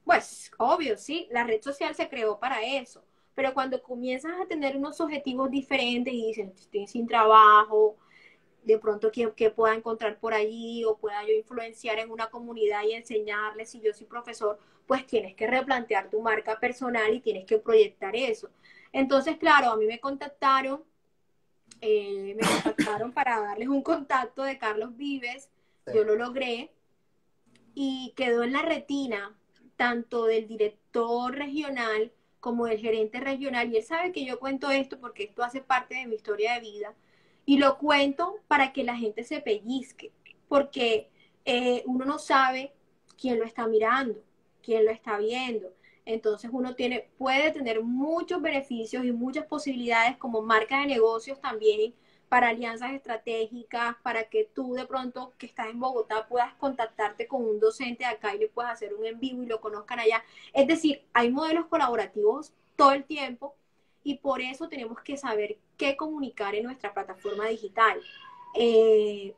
[0.05, 3.05] Pues obvio, sí, la red social se creó para eso.
[3.35, 7.97] Pero cuando comienzas a tener unos objetivos diferentes y dices, estoy sin trabajo,
[8.65, 12.93] de pronto que, pueda encontrar por allí o pueda yo influenciar en una comunidad y
[12.93, 17.59] enseñarles si yo soy profesor, pues tienes que replantear tu marca personal y tienes que
[17.59, 18.51] proyectar eso.
[18.93, 20.83] Entonces, claro, a mí me contactaron,
[21.81, 25.51] eh, me contactaron para darles un contacto de Carlos Vives,
[25.93, 26.71] yo lo logré
[27.75, 29.37] y quedó en la retina
[29.77, 33.71] tanto del director regional como del gerente regional.
[33.71, 36.61] Y él sabe que yo cuento esto porque esto hace parte de mi historia de
[36.61, 36.95] vida
[37.47, 40.13] y lo cuento para que la gente se pellizque,
[40.49, 41.11] porque
[41.45, 42.73] eh, uno no sabe
[43.21, 44.23] quién lo está mirando,
[44.63, 45.73] quién lo está viendo.
[46.07, 51.95] Entonces uno tiene, puede tener muchos beneficios y muchas posibilidades como marca de negocios también
[52.29, 57.45] para alianzas estratégicas, para que tú de pronto que estás en Bogotá puedas contactarte con
[57.45, 60.23] un docente de acá y le puedas hacer un en vivo y lo conozcan allá.
[60.53, 63.55] Es decir, hay modelos colaborativos todo el tiempo
[64.05, 67.99] y por eso tenemos que saber qué comunicar en nuestra plataforma digital.
[68.55, 69.35] Eh,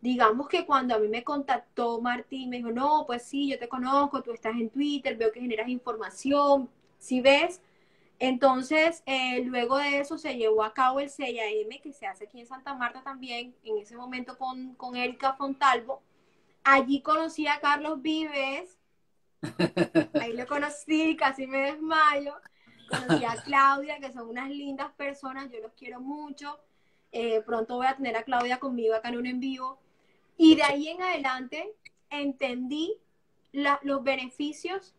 [0.00, 3.68] digamos que cuando a mí me contactó Martín, me dijo, no, pues sí, yo te
[3.68, 7.62] conozco, tú estás en Twitter, veo que generas información, si ves.
[8.18, 12.40] Entonces, eh, luego de eso se llevó a cabo el CIAM, que se hace aquí
[12.40, 16.02] en Santa Marta también, en ese momento con, con Erika Fontalvo.
[16.64, 18.76] Allí conocí a Carlos Vives,
[20.20, 22.34] ahí lo conocí, casi me desmayo
[22.88, 26.58] conocí a Claudia, que son unas lindas personas, yo los quiero mucho.
[27.12, 29.78] Eh, pronto voy a tener a Claudia conmigo acá en un en vivo.
[30.36, 31.74] Y de ahí en adelante
[32.10, 32.96] entendí
[33.52, 34.94] los beneficios.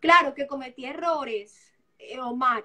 [0.00, 2.64] Claro que cometí errores, eh, Omar.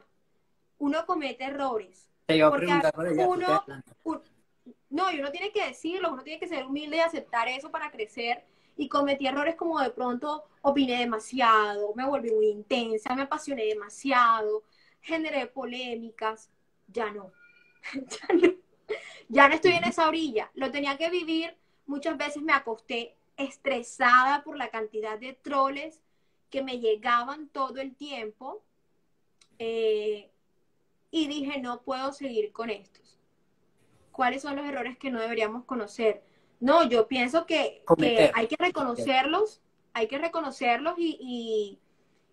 [0.78, 2.10] Uno comete errores.
[2.26, 3.64] Te iba a preguntar uno,
[4.90, 7.92] no, y uno tiene que decirlo, uno tiene que ser humilde y aceptar eso para
[7.92, 8.46] crecer
[8.78, 14.64] y cometí errores como de pronto opiné demasiado, me volví muy intensa, me apasioné demasiado,
[15.02, 16.50] generé polémicas,
[16.88, 17.32] ya no,
[17.94, 18.54] ya no,
[19.30, 24.44] ya no estoy en esa orilla, lo tenía que vivir, muchas veces me acosté estresada
[24.44, 26.02] por la cantidad de troles
[26.50, 28.64] que me llegaban todo el tiempo
[29.60, 30.30] eh,
[31.12, 33.18] y dije, no puedo seguir con estos.
[34.12, 36.24] ¿Cuáles son los errores que no deberíamos conocer?
[36.66, 37.84] No, yo pienso que,
[38.34, 39.62] hay que reconocerlos,
[39.94, 41.80] hay que reconocerlos y,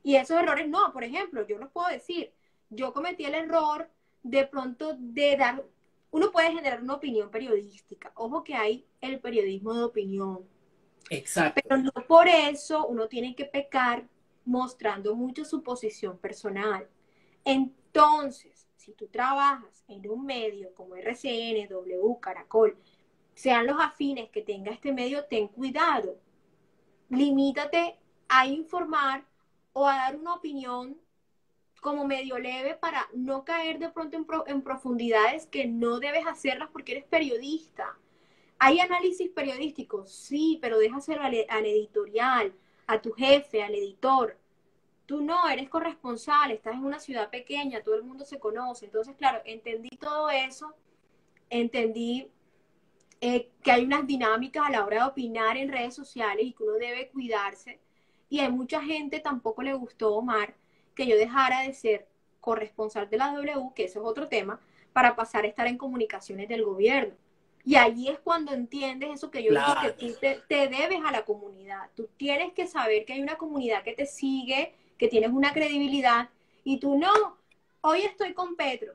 [0.04, 2.32] esos errores no, por ejemplo, yo los puedo decir,
[2.70, 3.90] yo cometí el error
[4.22, 5.62] de pronto de dar,
[6.10, 10.48] uno puede generar una opinión periodística, ojo que hay el periodismo de opinión.
[11.10, 11.60] Exacto.
[11.62, 14.08] Pero no por eso uno tiene que pecar
[14.46, 16.88] mostrando mucho su posición personal.
[17.44, 22.78] Entonces, si tú trabajas en un medio como RCN, W, Caracol,
[23.34, 26.18] sean los afines que tenga este medio, ten cuidado.
[27.08, 29.24] Limítate a informar
[29.72, 30.98] o a dar una opinión
[31.80, 34.16] como medio leve para no caer de pronto
[34.46, 37.98] en, profundidades que no debes hacerlas porque eres periodista.
[38.58, 42.54] Hay análisis periodísticos, sí, pero déjaselo al, al editorial,
[42.86, 44.38] a tu jefe, al editor.
[45.06, 48.84] Tú no, eres corresponsal, estás en una ciudad pequeña, todo el mundo se conoce.
[48.84, 50.72] Entonces, claro, entendí todo eso,
[51.50, 52.30] entendí
[53.24, 56.64] eh, que hay unas dinámicas a la hora de opinar en redes sociales y que
[56.64, 57.78] uno debe cuidarse.
[58.28, 60.56] Y hay mucha gente, tampoco le gustó, Omar,
[60.96, 62.08] que yo dejara de ser
[62.40, 64.58] corresponsal de la W, que eso es otro tema,
[64.92, 67.14] para pasar a estar en comunicaciones del gobierno.
[67.64, 71.12] Y allí es cuando entiendes eso que yo digo, que tú te, te, debes a
[71.12, 71.90] la comunidad.
[71.94, 76.28] Tú tienes que saber que hay una comunidad que te sigue, que tienes una credibilidad,
[76.64, 77.38] y tú no,
[77.82, 78.94] hoy estoy con Petro.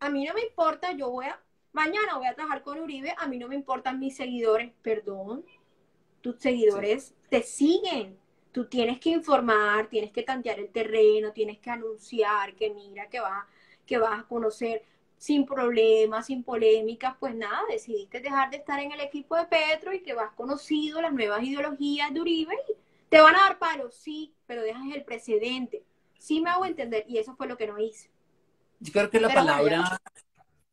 [0.00, 1.40] A mí no me importa, yo voy a,
[1.72, 5.44] mañana voy a trabajar con Uribe, a mí no me importan mis seguidores, perdón,
[6.20, 8.18] tus seguidores te siguen.
[8.52, 13.18] Tú tienes que informar, tienes que tantear el terreno, tienes que anunciar que mira, que
[13.18, 13.46] vas,
[13.86, 14.82] que vas a conocer
[15.16, 19.92] sin problemas, sin polémicas, pues nada, decidiste dejar de estar en el equipo de Petro
[19.92, 22.74] y que vas conocido las nuevas ideologías de Uribe y
[23.08, 25.84] te van a dar palos, sí, pero dejas el precedente.
[26.18, 28.10] Sí me hago entender y eso fue lo que no hice.
[28.80, 30.00] Yo creo que la palabra,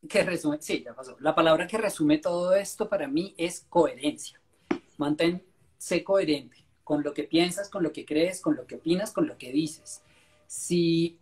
[0.07, 1.17] que resume, sí, ya pasó.
[1.19, 4.39] La palabra que resume todo esto para mí es coherencia.
[4.97, 9.27] Manténse coherente con lo que piensas, con lo que crees, con lo que opinas, con
[9.27, 10.01] lo que dices.
[10.47, 11.17] Si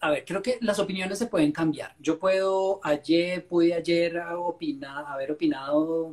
[0.00, 1.94] a ver, creo que las opiniones se pueden cambiar.
[1.98, 6.12] Yo puedo, ayer, pude ayer opinar, haber opinado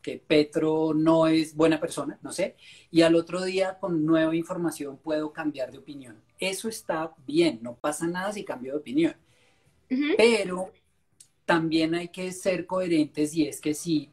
[0.00, 2.56] que Petro no es buena persona, no sé,
[2.90, 6.20] y al otro día con nueva información puedo cambiar de opinión.
[6.38, 9.16] Eso está bien, no pasa nada si cambio de opinión.
[10.16, 10.72] Pero
[11.44, 14.10] también hay que ser coherentes y es que si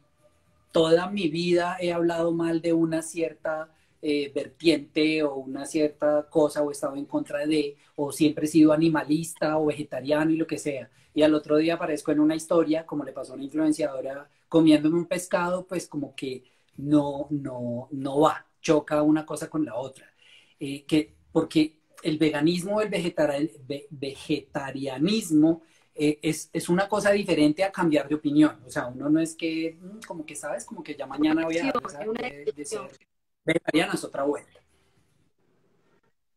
[0.70, 6.62] toda mi vida he hablado mal de una cierta eh, vertiente o una cierta cosa
[6.62, 10.46] o he estado en contra de, o siempre he sido animalista o vegetariano y lo
[10.46, 13.44] que sea, y al otro día aparezco en una historia, como le pasó a una
[13.44, 16.44] influenciadora comiéndome un pescado, pues como que
[16.76, 20.06] no, no, no va, choca una cosa con la otra.
[20.58, 22.88] Eh, que, porque el veganismo el
[23.90, 25.62] vegetarianismo
[25.94, 28.58] eh, es, es, una cosa diferente a cambiar de opinión.
[28.66, 31.58] O sea, uno no es que, mm, como que sabes, como que ya mañana voy
[31.58, 31.72] a
[32.64, 32.80] ser
[33.44, 34.60] vegetariana, es otra vuelta.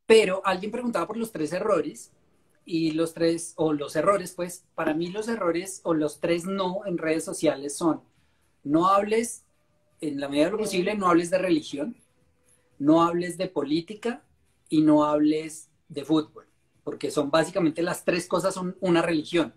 [0.05, 2.11] Pero alguien preguntaba por los tres errores
[2.65, 6.85] y los tres, o los errores, pues para mí los errores o los tres no
[6.85, 8.01] en redes sociales son,
[8.63, 9.45] no hables,
[10.01, 11.95] en la medida de lo posible, no hables de religión,
[12.77, 14.23] no hables de política
[14.69, 16.45] y no hables de fútbol
[16.85, 19.53] porque son básicamente las tres cosas, son una religión.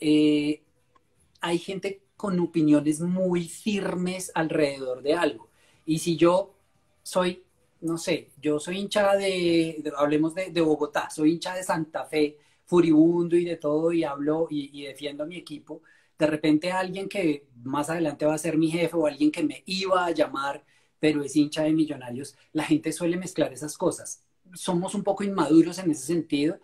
[0.00, 0.62] Eh,
[1.40, 5.50] hay gente con opiniones muy firmes alrededor de algo.
[5.84, 6.54] Y si yo
[7.02, 7.42] soy,
[7.80, 13.34] no sé, yo soy hincha de, hablemos de, Bogotá, soy hincha de Santa Fe, furibundo
[13.36, 15.82] y de todo, y hablo y, y defiendo a mi equipo,
[16.16, 19.64] de repente alguien que más adelante va a ser mi jefe o alguien que me
[19.66, 20.64] iba a llamar,
[21.00, 24.22] pero es hincha de millonarios, la gente suele mezclar esas cosas
[24.54, 26.58] somos un poco inmaduros en ese sentido,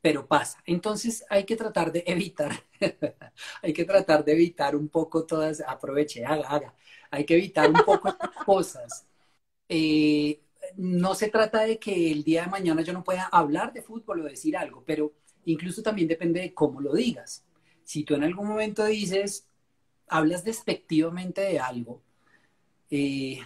[0.00, 0.62] pero pasa.
[0.66, 2.52] Entonces hay que tratar de evitar,
[3.62, 6.74] hay que tratar de evitar un poco todas, aproveche, haga, haga,
[7.10, 8.14] hay que evitar un poco
[8.46, 9.06] cosas.
[9.68, 10.40] Eh,
[10.76, 14.22] no se trata de que el día de mañana yo no pueda hablar de fútbol
[14.22, 15.12] o decir algo, pero
[15.46, 17.44] incluso también depende de cómo lo digas.
[17.84, 19.46] Si tú en algún momento dices,
[20.08, 22.02] hablas despectivamente de algo,
[22.90, 23.40] eh,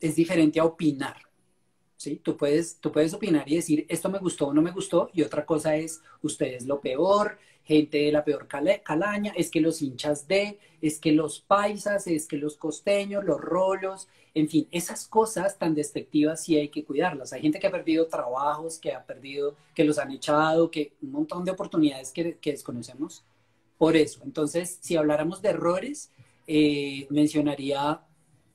[0.00, 1.16] es diferente a opinar.
[1.96, 2.20] ¿Sí?
[2.22, 5.22] Tú puedes, tú puedes opinar y decir, esto me gustó o no me gustó, y
[5.22, 9.82] otra cosa es, usted es lo peor, gente de la peor calaña, es que los
[9.82, 15.08] hinchas de, es que los paisas, es que los costeños, los rolos, en fin, esas
[15.08, 17.32] cosas tan despectivas sí hay que cuidarlas.
[17.32, 21.10] Hay gente que ha perdido trabajos, que ha perdido, que los han echado, que un
[21.10, 23.24] montón de oportunidades que, desconocemos
[23.78, 24.20] por eso.
[24.24, 26.12] Entonces, si habláramos de errores,
[26.46, 28.05] eh, mencionaría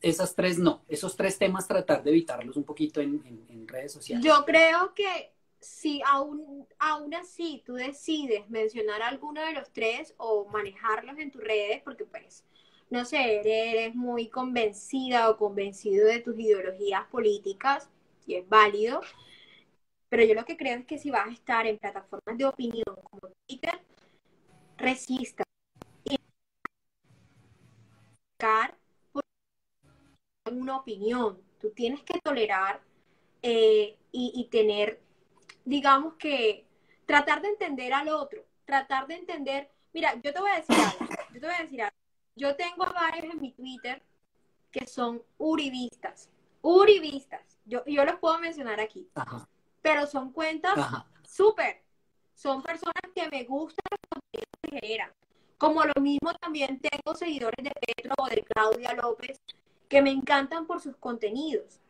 [0.02, 3.22] esas tres no, esos tres temas tratar de evitarlos un poquito en,
[3.68, 4.26] redes sociales.
[4.26, 10.46] Yo creo que si aún, aún así tú decides mencionar alguno de los tres o
[10.46, 12.44] manejarlos en tus redes, porque pues,
[12.90, 17.90] no sé, eres muy convencida o convencido de tus ideologías políticas,
[18.26, 19.02] y es válido,
[20.10, 22.96] pero yo lo que creo es que si vas a estar en plataformas de opinión
[23.04, 23.80] como Twitter,
[24.78, 25.44] resista.
[26.04, 26.18] Y
[30.60, 32.82] una opinión, tú tienes que tolerar
[33.42, 35.02] eh, y, tener,
[35.64, 36.66] digamos que,
[37.06, 41.14] tratar de entender al otro, tratar de entender, mira, yo te voy a decir algo,
[41.34, 41.98] yo te voy a decir algo,
[42.36, 44.02] yo tengo varios en mi Twitter
[44.72, 46.30] que son uribistas,
[46.62, 49.10] uribistas, yo, yo los puedo mencionar aquí,
[49.82, 50.74] pero son cuentas
[51.24, 51.84] súper,
[52.34, 53.98] son personas que me gustan
[54.32, 55.12] que generan.
[55.58, 59.40] Como lo mismo también tengo seguidores de Petro o de Claudia López,
[59.92, 61.82] que me encantan por sus contenidos.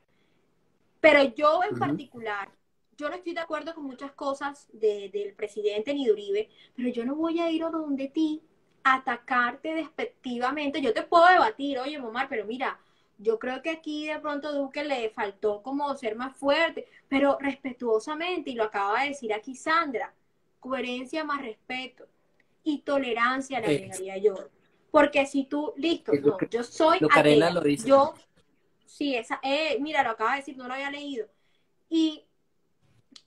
[0.99, 2.49] Pero yo en particular,
[2.97, 7.05] yo no estoy de acuerdo con muchas cosas del presidente ni de Uribe, pero yo
[7.05, 8.41] no voy a ir a donde ti
[8.83, 10.81] a atacarte despectivamente.
[10.81, 12.79] Yo te puedo debatir, oye, Momar, pero mira,
[13.19, 18.49] yo creo que aquí de pronto Duque le faltó como ser más fuerte, pero respetuosamente,
[18.49, 20.11] y lo acaba de decir aquí Sandra,
[20.59, 22.07] coherencia más respeto
[22.63, 24.33] y tolerancia, le agregaría yo.
[24.91, 27.87] Porque si tú, listo, no, yo soy lo dice.
[27.87, 28.13] Yo,
[28.85, 31.27] sí, esa, eh, mira, lo acaba de decir, no lo había leído.
[31.89, 32.25] Y,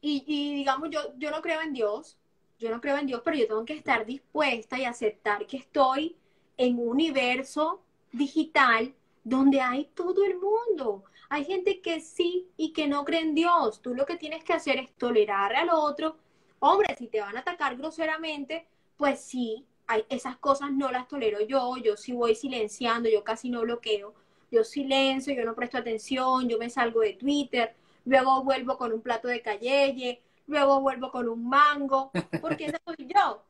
[0.01, 2.19] y, digamos, yo, yo no creo en Dios,
[2.59, 6.17] yo no creo en Dios, pero yo tengo que estar dispuesta y aceptar que estoy
[6.59, 11.05] en un universo digital donde hay todo el mundo.
[11.31, 13.81] Hay gente que sí y que no cree en Dios.
[13.81, 16.17] Tú lo que tienes que hacer es tolerar al otro.
[16.61, 19.67] Hombre, si te van a atacar groseramente, pues sí,
[20.09, 24.15] esas cosas no las tolero yo, yo sí voy silenciando, yo casi no bloqueo,
[24.51, 27.75] yo silencio, yo no presto atención, yo me salgo de Twitter,
[28.05, 32.11] luego vuelvo con un plato de calleye, luego vuelvo con un mango,
[32.41, 33.45] porque eso soy yo.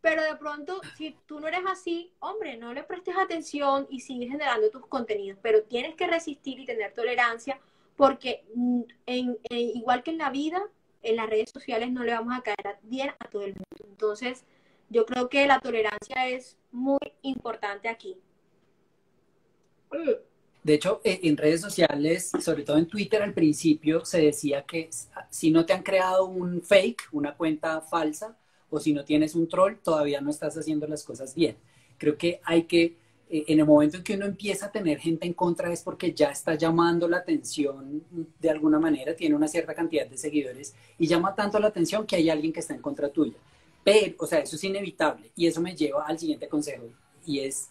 [0.00, 4.30] Pero de pronto, si tú no eres así, hombre, no le prestes atención y sigues
[4.30, 7.58] generando tus contenidos, pero tienes que resistir y tener tolerancia,
[7.96, 10.62] porque mm, en, igual que en la vida,
[11.02, 13.86] en las redes sociales no le vamos a caer bien a todo el mundo.
[13.90, 14.44] Entonces,
[14.88, 18.16] yo creo que la tolerancia es muy importante aquí.
[20.62, 24.90] De hecho, eh, en redes sociales, sobre todo en Twitter al principio, se decía que
[25.30, 28.36] si no te han creado un fake, una cuenta falsa,
[28.70, 31.56] o si no tienes un troll, todavía no estás haciendo las cosas bien.
[31.96, 32.96] Creo que hay que,
[33.30, 36.12] eh, en el momento en que uno empieza a tener gente en contra es porque
[36.12, 38.04] ya está llamando la atención
[38.38, 42.16] de alguna manera, tiene una cierta cantidad de seguidores y llama tanto la atención que
[42.16, 43.38] hay alguien que está en contra tuya.
[43.88, 46.90] Pero, o sea, eso es inevitable y eso me lleva al siguiente consejo
[47.24, 47.68] y es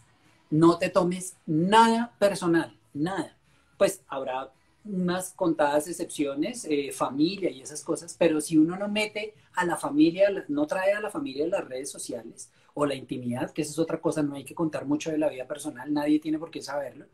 [0.50, 3.38] no te tomes nada personal, nada.
[3.78, 4.52] Pues habrá
[4.84, 9.76] unas contadas excepciones, eh, familia y esas cosas, pero si uno no mete a la
[9.76, 13.80] familia, no trae a la familia las redes sociales o la intimidad, que esa es
[13.80, 16.64] otra cosa, no hay que contar mucho de la vida personal, nadie tiene por qué
[16.64, 17.06] saberlo.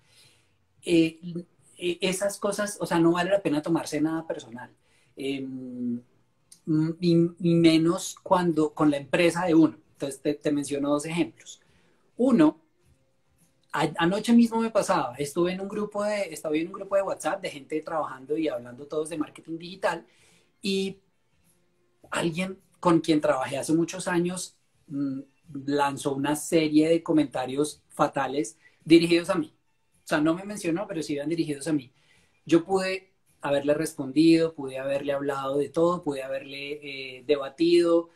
[0.82, 1.20] Eh,
[1.78, 4.70] eh, esas cosas, o sea, no vale la pena tomarse nada personal.
[5.18, 6.02] Em,
[6.66, 7.16] y,
[7.56, 9.78] menos cuando con la empresa de uno.
[9.94, 11.62] Entonces te, te menciono dos ejemplos.
[12.18, 12.62] Uno,
[13.74, 17.42] anoche mismo me pasaba, estuve en un grupo de, estaba en un grupo de WhatsApp
[17.42, 20.06] de gente trabajando y hablando todos de marketing digital
[20.62, 21.00] y
[22.12, 24.58] alguien con quien trabajé hace muchos años
[24.88, 25.22] mm,
[25.66, 29.54] lanzó una serie de comentarios fatales dirigidos a mí.
[30.04, 31.92] O sea, no me mencionó, pero sí iban dirigidos a mí.
[32.46, 33.13] Yo pude
[33.44, 38.10] haberle respondido, pude haberle hablado de todo, pude haberle eh, debatido,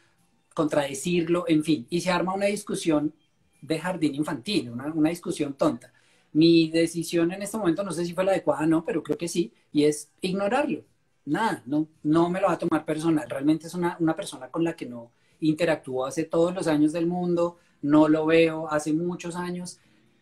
[0.55, 1.85] contradecirlo, en fin.
[1.89, 3.13] Y se arma una discusión
[3.61, 5.93] de jardín infantil, una, una, discusión tonta.
[6.33, 9.17] Mi decisión en este momento, no sé si fue la adecuada o no, pero creo
[9.17, 10.83] que sí, y es ignorarlo.
[11.25, 13.29] Nada, no, no me lo va a tomar personal.
[13.29, 15.11] Realmente es una, una persona con la que no
[15.41, 19.79] interactúo hace todos los años del mundo, no lo veo hace muchos años,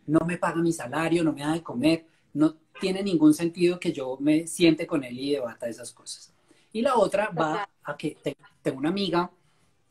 [0.07, 3.91] no me paga mi salario, no me da de comer, no tiene ningún sentido que
[3.91, 6.33] yo me siente con él y debata esas cosas.
[6.73, 8.17] Y la otra va a que
[8.61, 9.31] tengo una amiga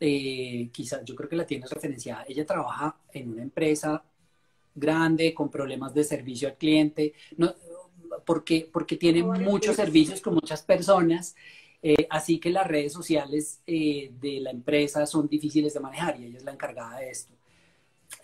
[0.01, 4.05] eh, quizás yo creo que la tienes referenciada, ella trabaja en una empresa
[4.75, 7.55] grande con problemas de servicio al cliente, no,
[8.27, 11.37] porque, porque tiene muchos servicios con muchas personas,
[11.81, 16.27] eh, así que las redes sociales eh, de la empresa son difíciles de manejar y
[16.27, 17.33] ella es la encargada de esto.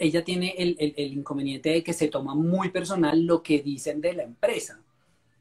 [0.00, 4.14] Ella tiene el, el, inconveniente de que se toma muy personal lo que dicen de
[4.14, 4.80] la empresa.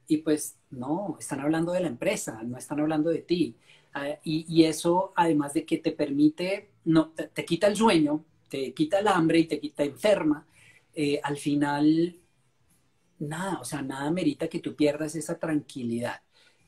[0.06, 3.56] Y pues no, están hablando de la empresa, no están hablando de ti.
[3.94, 9.00] Ah, y, eso, además de que te permite, no, te, quita el sueño, te quita
[9.00, 10.46] el hambre y te quita enferma,
[10.94, 12.20] eh, al final,
[13.20, 16.22] nada, o sea, nada merita que tú pierdas esa tranquilidad.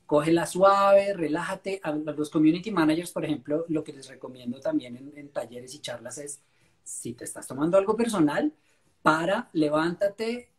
[0.06, 1.80] Cógela suave, relájate.
[1.84, 6.18] A los community managers, por ejemplo, lo que les recomiendo también en, talleres y charlas
[6.18, 6.42] es,
[6.84, 8.54] si te estás tomando algo personal,
[9.02, 10.52] para, levántate,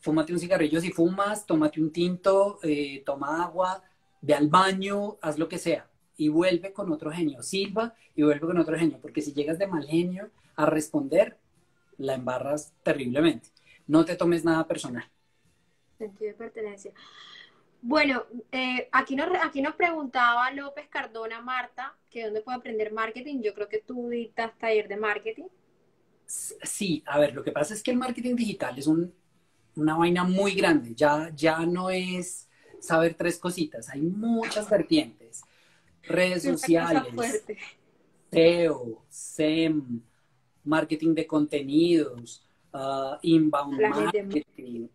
[0.00, 3.82] fúmate un cigarrillo si fumas, tómate un tinto, eh, toma agua,
[4.20, 8.46] ve al baño, haz lo que sea y vuelve con otro genio, silba y vuelve
[8.46, 11.38] con otro genio, porque si llegas de mal genio a responder,
[11.98, 13.50] la embarras terriblemente.
[13.86, 15.04] No te tomes nada personal.
[15.98, 16.92] Sentido de pertenencia.
[17.82, 23.40] Bueno, eh, aquí, nos, aquí nos preguntaba López Cardona, Marta, que dónde puede aprender marketing.
[23.42, 25.44] Yo creo que tú dictas taller de marketing.
[26.26, 29.14] Sí, a ver, lo que pasa es que el marketing digital es un,
[29.76, 30.94] una vaina muy grande.
[30.94, 32.48] Ya, ya no es
[32.80, 35.42] saber tres cositas, hay muchas vertientes
[36.06, 37.44] redes sociales,
[38.30, 40.00] SEO, SEM,
[40.64, 44.88] marketing de contenidos, uh, inbound marketing.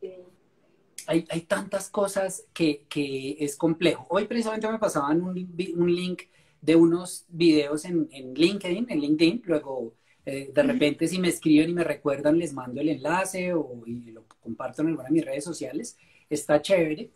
[1.08, 4.06] Hay, hay, tantas cosas que, que, es complejo.
[4.10, 5.30] Hoy precisamente me pasaban un,
[5.76, 6.24] un link
[6.62, 9.96] de unos videos en, en, LinkedIn, en LinkedIn, luego
[10.26, 14.12] eh, de repente si me escriben y me recuerdan les mando el enlace o y
[14.12, 15.98] lo comparto en alguna de mis redes sociales,
[16.30, 17.12] está chévere.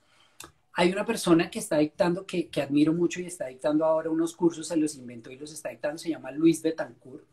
[0.74, 4.36] Hay una persona que está dictando, que, que, admiro mucho y está dictando ahora unos
[4.36, 7.24] cursos, se los inventó y los está dictando, se llama Luis Betancourt.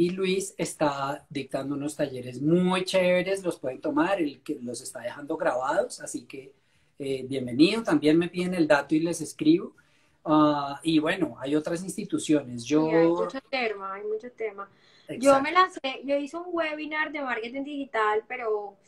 [0.00, 5.00] Y Luis está dictando unos talleres muy chéveres, los pueden tomar, el que los está
[5.00, 6.54] dejando grabados, así que
[6.98, 7.82] eh, bienvenido.
[7.82, 9.76] También me piden el dato y les escribo.
[10.24, 12.64] Ah, y bueno, hay otras instituciones.
[12.64, 12.88] Yo...
[12.88, 14.70] hay mucho tema, hay mucho tema.
[15.18, 18.78] Yo me lancé, yo hice un webinar de marketing digital, pero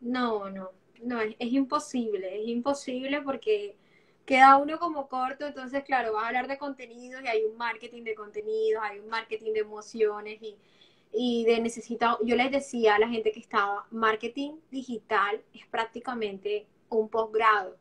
[0.00, 0.72] no, no,
[1.04, 3.76] no, es, imposible, es imposible porque
[4.30, 8.04] queda uno como corto, entonces claro, vas a hablar de contenidos y hay un marketing
[8.04, 10.56] de contenidos, hay un marketing de emociones y,
[11.12, 16.68] y de necesita, yo les decía a la gente que estaba, marketing digital es prácticamente
[16.90, 17.76] un posgrado,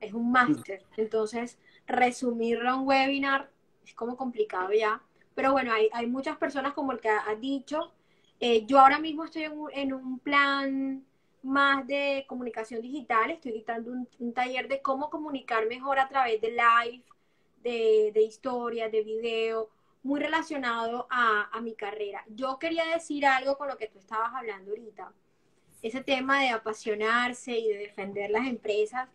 [0.00, 3.50] es un máster, entonces resumirlo a un webinar
[3.84, 5.02] es como complicado ya,
[5.34, 7.92] pero bueno, hay, hay muchas personas como el que ha, dicho,
[8.40, 11.04] eh, yo ahora mismo estoy en en un plan
[11.44, 16.50] más de comunicación digital, estoy dictando un, taller de cómo comunicar mejor a través de
[16.50, 17.04] live,
[17.62, 19.70] de, de historia, de video,
[20.02, 22.24] muy relacionado a, a, mi carrera.
[22.28, 25.12] Yo quería decir algo con lo que tú estabas hablando ahorita,
[25.82, 29.08] ese tema de apasionarse y de defender las empresas.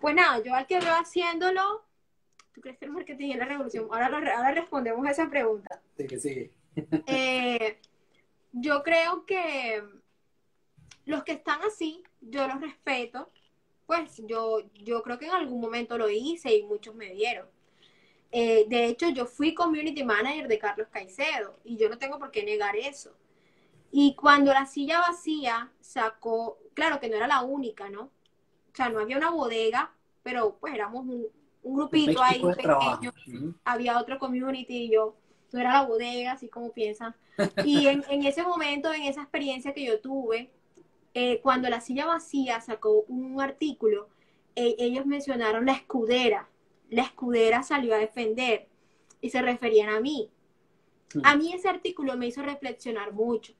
[0.00, 1.84] Pues nada, yo al que veo haciéndolo,
[2.52, 3.88] ¿tú crees que el marketing es la revolución?
[3.90, 5.80] Ahora, ahora respondemos a esa pregunta.
[5.96, 6.50] Sí, que sí.
[7.06, 7.80] Eh,
[8.52, 9.82] yo creo que
[11.08, 13.30] los que están así, yo los respeto,
[13.86, 17.46] pues yo, yo creo que en algún momento lo hice y muchos me vieron.
[18.30, 22.30] Eh, de hecho, yo fui community manager de Carlos Caicedo y yo no tengo por
[22.30, 23.16] qué negar eso.
[23.90, 28.02] Y cuando la silla vacía sacó, claro que no era la única, ¿no?
[28.02, 31.26] O sea, no había una bodega, pero pues éramos un,
[31.62, 33.14] grupito ahí pequeño.
[33.64, 35.16] Había otro community y yo
[35.52, 37.16] no era la bodega, así como piensan.
[37.64, 40.50] Y en, en ese momento, en esa experiencia que yo tuve,
[41.20, 44.08] eh, cuando la silla vacía sacó un artículo,
[44.54, 46.48] eh, ellos mencionaron la escudera.
[46.90, 48.68] La escudera salió a defender
[49.20, 50.30] y se referían a mí.
[51.14, 51.20] Mm.
[51.24, 53.52] A mí ese artículo me hizo reflexionar mucho,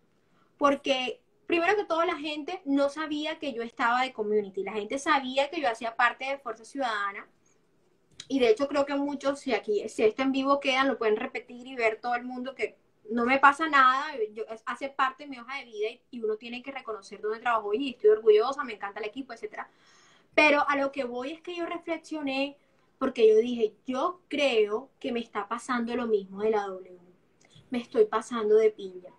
[0.56, 4.96] porque primero que todo la gente no sabía que yo estaba de community, la gente
[5.00, 7.26] sabía que yo hacía parte de Fuerza Ciudadana.
[8.28, 11.16] Y de hecho creo que muchos, si aquí, si este en vivo quedan, lo pueden
[11.16, 12.76] repetir y ver todo el mundo que
[13.10, 16.62] no me pasa nada, yo, hace parte de mi hoja de vida y, uno tiene
[16.62, 19.68] que reconocer dónde trabajo y estoy orgullosa, me encanta el equipo, etcétera.
[20.34, 22.56] Pero a lo que voy es que yo reflexioné
[22.98, 26.98] porque yo dije, yo creo que me está pasando lo mismo de la W.
[27.70, 29.12] Me estoy pasando de piña.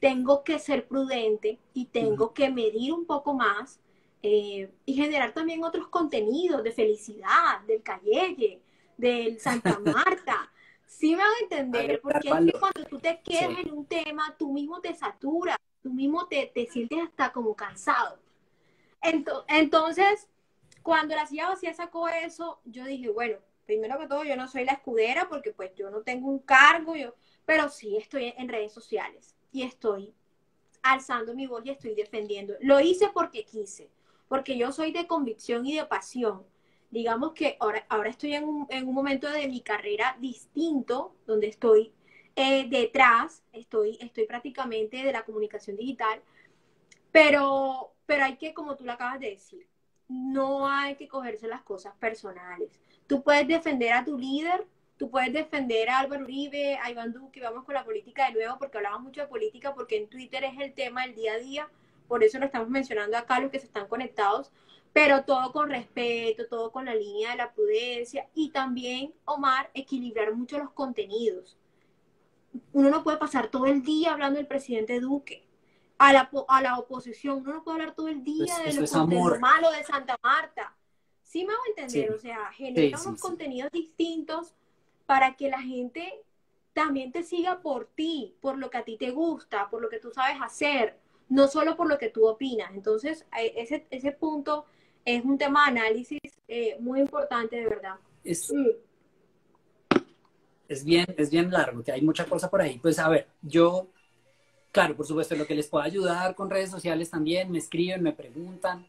[0.00, 3.80] Tengo que ser prudente y tengo que medir un poco más
[4.22, 8.60] eh, y generar también otros contenidos de felicidad, del Calleye,
[8.96, 10.52] del Santa Marta.
[10.88, 14.34] Sí me van a entender, porque es que cuando tú te quedas en un tema,
[14.38, 18.18] tú mismo te saturas, tú mismo te, te sientes hasta como cansado.
[19.48, 20.26] Entonces,
[20.82, 23.36] cuando la silla vacía sacó eso, yo dije, bueno,
[23.66, 26.96] primero que todo, yo no soy la escudera porque pues yo no tengo un cargo,
[26.96, 27.14] yo,
[27.44, 30.14] pero sí estoy en redes sociales y estoy
[30.82, 32.54] alzando mi voz y estoy defendiendo.
[32.60, 33.90] Lo hice porque quise,
[34.26, 36.46] porque yo soy de convicción y de pasión
[36.90, 41.48] digamos que ahora, ahora estoy en un, en un momento de mi carrera distinto, donde
[41.48, 41.92] estoy
[42.36, 46.22] eh, detrás, estoy, estoy prácticamente de la comunicación digital,
[47.10, 49.66] pero, pero hay que, como tú lo acabas de decir,
[50.08, 52.80] no hay que cogerse las cosas personales.
[53.06, 54.66] Tú puedes defender a tu líder,
[54.96, 58.58] tú puedes defender a Álvaro Uribe, a Iván Duque, vamos con la política de nuevo,
[58.58, 61.68] porque hablamos mucho de política, porque en Twitter es el tema del día a día,
[62.06, 64.50] por eso lo estamos mencionando acá, los que se están conectados,
[64.92, 70.34] pero todo con respeto, todo con la línea de la prudencia y también, Omar, equilibrar
[70.34, 71.56] mucho los contenidos.
[72.72, 75.44] Uno no puede pasar todo el día hablando del presidente Duque.
[75.98, 79.70] A la, a la oposición, uno no puede hablar todo el día de lo, malo
[79.72, 80.76] de Santa Marta.
[81.22, 84.54] Sí me hago entender, o sea, genera unos contenidos distintos
[85.06, 86.22] para que la gente
[86.72, 89.98] también te siga por ti, por lo que a ti te gusta, por lo que
[89.98, 90.96] tú sabes hacer,
[91.28, 92.72] no solo por lo que tú opinas.
[92.74, 94.66] Entonces, ese, ese punto
[95.04, 97.96] es un tema de análisis eh, muy importante, de verdad.
[98.24, 98.52] Es,
[100.68, 102.78] es, bien, es bien largo, que hay mucha cosa por ahí.
[102.78, 103.88] Pues a ver, yo,
[104.72, 108.12] claro, por supuesto, lo que les puedo ayudar con redes sociales también, me escriben, me
[108.12, 108.86] preguntan.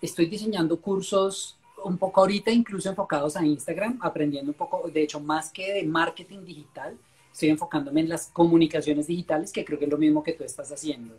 [0.00, 5.20] estoy diseñando cursos un poco ahorita, incluso enfocados a Instagram, aprendiendo un poco, de hecho,
[5.20, 6.96] más que de marketing digital,
[7.32, 10.72] estoy enfocándome en las comunicaciones digitales, que creo que es lo mismo que tú estás
[10.72, 11.14] haciendo.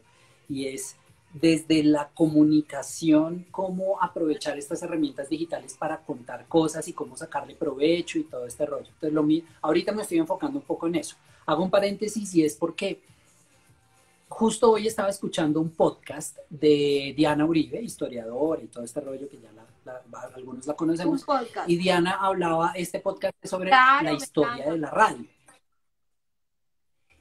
[0.50, 0.95] Y es
[1.34, 8.17] desde la comunicación, cómo aprovechar estas herramientas digitales para contar cosas y cómo sacarle provecho
[8.17, 8.88] y todo este rollo.
[8.88, 9.25] Entonces, lo
[9.61, 11.15] ahorita me estoy enfocando un poco en eso.
[11.45, 13.01] Hago un paréntesis y es porque
[14.28, 19.39] justo hoy estaba escuchando un podcast de Diana Uribe, historiadora y todo este rollo que
[19.39, 19.49] ya
[20.36, 21.25] algunos la conocemos.
[21.67, 25.25] Y Diana hablaba este podcast sobre la historia de la radio.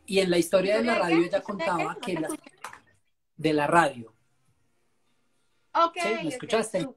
[0.06, 2.28] Y en la historia de la radio ella contaba que la,
[3.36, 4.12] de la radio.
[5.74, 6.88] Ok, ¿me escuchaste?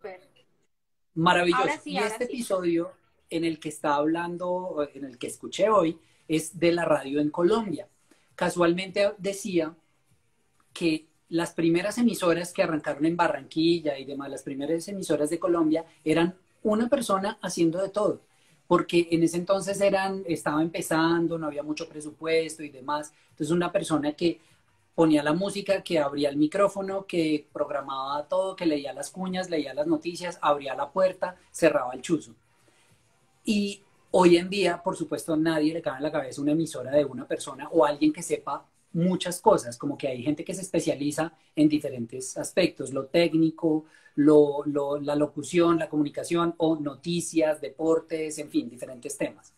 [1.16, 1.82] Maravilloso.
[1.86, 2.92] y este episodio
[3.30, 7.30] en el que está hablando, en el que escuché hoy, es de la radio en
[7.30, 7.88] Colombia.
[8.36, 9.76] Casualmente decía
[10.72, 15.86] que las primeras emisoras que arrancaron en Barranquilla y demás, las primeras emisoras de Colombia,
[16.04, 18.22] eran una persona haciendo de todo,
[18.68, 23.14] porque en ese entonces eran, estaba empezando, no había mucho presupuesto y demás.
[23.32, 24.40] Entonces una persona que
[25.00, 29.74] ponía la música, que abría el micrófono, que programaba todo, que leía las cuñas, leía
[29.74, 32.36] las noticias, abría la puerta, cerraba el chuzo.
[33.46, 33.82] Y
[34.12, 37.26] hoy en día, por supuesto, nadie le cabe en la cabeza una emisora de una
[37.26, 41.70] persona o alguien que sepa muchas cosas, como que hay gente que se especializa en
[41.70, 43.86] diferentes aspectos, lo técnico,
[44.16, 44.66] lo,
[45.00, 49.54] la locución, la comunicación o noticias, deportes, en fin, diferentes temas.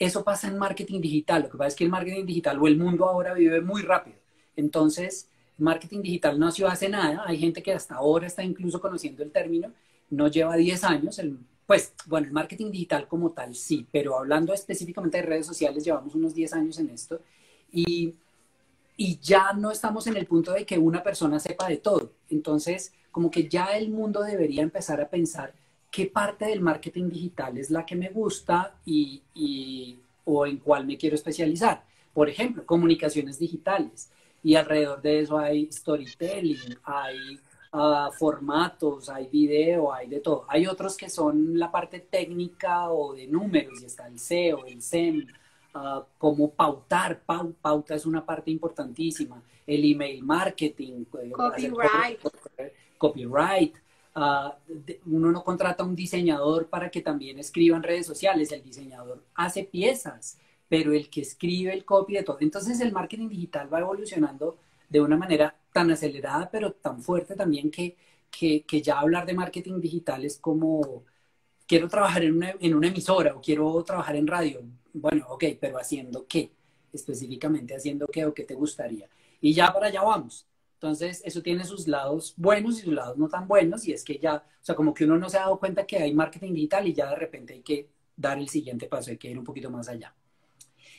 [0.00, 1.42] Eso pasa en marketing digital.
[1.42, 4.21] Lo que pasa es que el marketing digital o el mundo ahora vive muy rápido.
[4.56, 5.28] Entonces,
[5.58, 7.24] marketing digital nació hace nada.
[7.26, 9.72] Hay gente que hasta ahora está incluso conociendo el término.
[10.10, 11.18] No lleva 10 años.
[11.18, 15.84] El, pues, bueno, el marketing digital como tal sí, pero hablando específicamente de redes sociales,
[15.84, 17.20] llevamos unos 10 años en esto.
[17.70, 18.14] Y,
[18.96, 22.12] y ya no estamos en el punto de que una persona sepa de todo.
[22.28, 25.54] Entonces, como que ya el mundo debería empezar a pensar
[25.90, 30.86] qué parte del marketing digital es la que me gusta y, y, o en cuál
[30.86, 31.84] me quiero especializar.
[32.14, 34.10] Por ejemplo, comunicaciones digitales.
[34.42, 37.40] Y alrededor de eso hay storytelling, hay
[37.72, 40.44] uh, formatos, hay video, hay de todo.
[40.48, 44.82] Hay otros que son la parte técnica o de números, y está el SEO, el
[44.82, 45.26] SEM,
[45.74, 47.22] uh, cómo pautar.
[47.22, 49.42] pauta es una parte importantísima.
[49.66, 51.04] El email marketing.
[51.22, 52.20] Eh, copyright.
[52.98, 53.74] Copyright.
[54.14, 54.50] Uh,
[55.06, 59.22] uno no contrata a un diseñador para que también escriba en redes sociales, el diseñador
[59.34, 60.38] hace piezas,
[60.72, 62.38] pero el que escribe el copy de todo.
[62.40, 64.56] Entonces el marketing digital va evolucionando
[64.88, 67.94] de una manera tan acelerada, pero tan fuerte también que,
[68.30, 71.04] que, que ya hablar de marketing digital es como,
[71.66, 74.62] quiero trabajar en una, en una emisora o quiero trabajar en radio.
[74.94, 76.52] Bueno, ok, pero haciendo qué?
[76.90, 79.10] Específicamente haciendo qué o qué te gustaría.
[79.42, 80.46] Y ya para allá vamos.
[80.76, 84.18] Entonces, eso tiene sus lados buenos y sus lados no tan buenos, y es que
[84.18, 86.88] ya, o sea, como que uno no se ha dado cuenta que hay marketing digital
[86.88, 89.70] y ya de repente hay que dar el siguiente paso, hay que ir un poquito
[89.70, 90.14] más allá.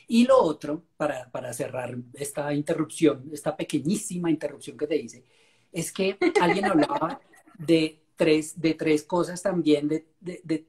[0.06, 5.24] Y lo otro, para, para cerrar esta interrupción, esta pequeñísima interrupción que te hice,
[5.72, 7.20] es que alguien hablaba
[7.58, 10.66] de tres, de tres cosas también, de, de, de,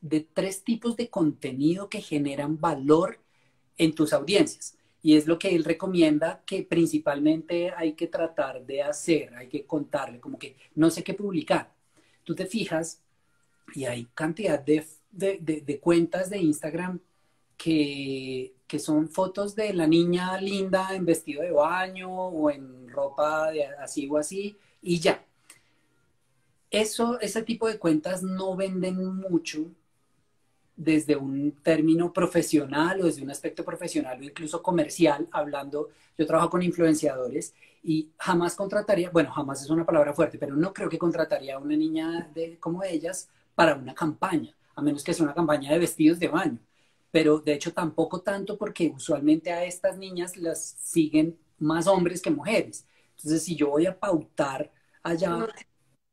[0.00, 3.20] de tres tipos de contenido que generan valor
[3.76, 4.76] en tus audiencias.
[5.00, 9.64] Y es lo que él recomienda que principalmente hay que tratar de hacer, hay que
[9.64, 11.72] contarle, como que no sé qué publicar.
[12.24, 13.00] Tú te fijas
[13.74, 17.00] y hay cantidad de, de, cuentas de Instagram
[17.56, 23.50] que, que, son fotos de la niña linda en vestido de baño o en ropa
[23.80, 25.24] así o así y ya.
[26.70, 29.70] Eso, ese tipo de cuentas no venden mucho
[30.76, 36.50] desde un término profesional o desde un aspecto profesional o incluso comercial, hablando, yo trabajo
[36.50, 40.98] con influenciadores y jamás contrataría, bueno, jamás es una palabra fuerte, pero no creo que
[40.98, 45.34] contrataría a una niña de, como ellas para una campaña, a menos que sea una
[45.34, 46.58] campaña de vestidos de baño.
[47.10, 52.30] Pero de hecho tampoco tanto porque usualmente a estas niñas las siguen más hombres que
[52.30, 52.86] mujeres.
[53.16, 54.70] Entonces, si yo voy a pautar
[55.02, 55.30] allá...
[55.30, 55.48] No,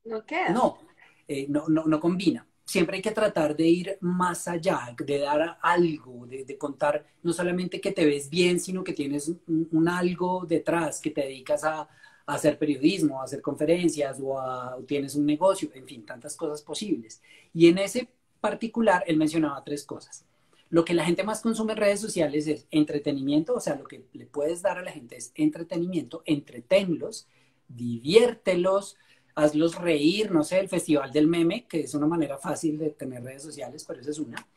[0.06, 0.50] no queda.
[0.50, 0.80] No,
[1.28, 5.58] eh, no, no, no combina siempre hay que tratar de ir más allá, de dar
[5.62, 11.00] algo, de, contar no solamente que te ves bien, sino que tienes un, algo detrás,
[11.00, 11.88] que te dedicas a,
[12.28, 17.22] hacer periodismo, a hacer conferencias o, o, tienes un negocio, en fin, tantas cosas posibles.
[17.54, 18.10] Y en ese
[18.42, 20.26] particular, él mencionaba tres cosas.
[20.70, 24.06] Lo que la gente más consume en redes sociales es entretenimiento, o sea, lo que
[24.14, 27.28] le puedes dar a la gente es entretenimiento, entretenlos,
[27.68, 28.98] diviértelos,
[29.36, 33.24] hazlos reír, no sé, el festival del meme, que es una manera fácil de tener
[33.24, 34.48] redes sociales, pero esa es una.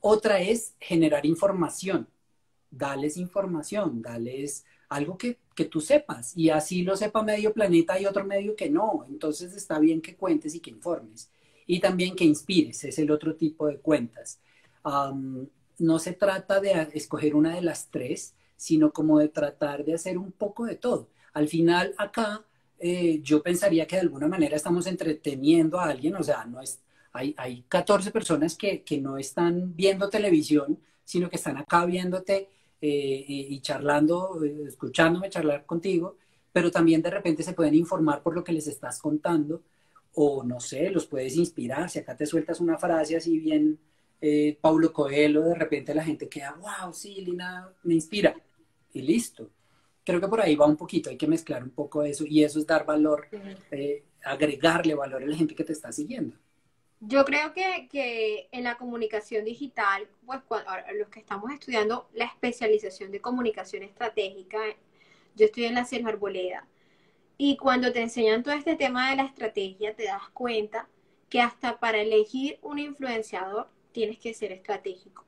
[0.00, 2.08] Otra es generar información,
[2.70, 8.06] dales información, dales algo que, que, tú sepas y así lo sepa medio planeta y
[8.06, 9.04] otro medio que no.
[9.08, 11.30] Entonces está bien que cuentes y que informes
[11.66, 14.40] y también que inspires, es el otro tipo de cuentas.
[15.78, 20.18] No se trata de escoger una de las tres, sino como de tratar de hacer
[20.18, 21.08] un poco de todo.
[21.32, 22.44] Al final acá
[22.78, 26.80] eh, yo pensaría que de alguna manera estamos entreteniendo a alguien, o sea, no es,
[27.12, 32.48] hay, hay 14 personas que, que no están viendo televisión, sino que están acá viéndote
[32.80, 36.16] eh, y charlando, eh, escuchándome charlar contigo,
[36.52, 39.62] pero también de repente se pueden informar por lo que les estás contando,
[40.14, 43.78] o no sé, los puedes inspirar, si acá te sueltas una frase así bien,
[44.60, 48.34] Paulo Coelho, de repente la gente queda, wow, sí, Lina, me inspira,
[48.92, 49.50] y listo.
[50.04, 52.58] Creo que por ahí va un poquito, hay que mezclar un poco eso y eso
[52.58, 53.28] es dar valor,
[53.70, 56.36] eh, agregarle valor a la gente que te está siguiendo.
[57.00, 60.40] Yo creo que, que en la comunicación digital, pues
[60.94, 64.58] los que estamos estudiando la especialización de comunicación estratégica,
[65.34, 66.66] yo estoy en la Selva Arboleda,
[67.38, 70.88] y cuando te enseñan todo este tema de la estrategia, te das cuenta
[71.28, 75.24] que hasta para elegir un influenciador tienes que ser estratégico.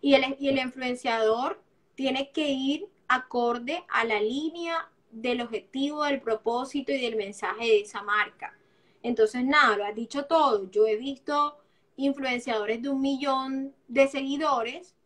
[0.00, 1.60] Y el, el influenciador
[1.94, 7.80] tiene que ir acorde a la línea del objetivo, del propósito y del mensaje de
[7.80, 8.56] esa marca.
[9.02, 10.70] Entonces, nada, lo has dicho todo.
[10.70, 11.58] Yo he visto
[11.96, 14.96] influenciadores de un millón de seguidores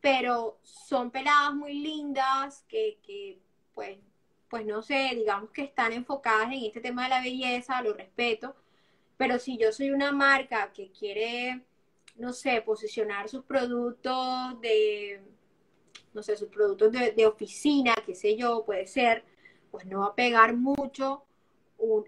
[0.00, 3.38] pero son peladas muy lindas que, que
[3.74, 3.98] pues,
[4.48, 8.56] pues no sé, digamos que están enfocadas en este tema de la belleza, lo respeto,
[9.16, 11.62] pero si yo soy una marca que quiere,
[12.20, 15.22] no sé, posicionar sus productos de,
[16.12, 19.24] no sé, sus productos de, oficina, qué sé yo, puede ser,
[19.70, 21.24] pues no va a pegar mucho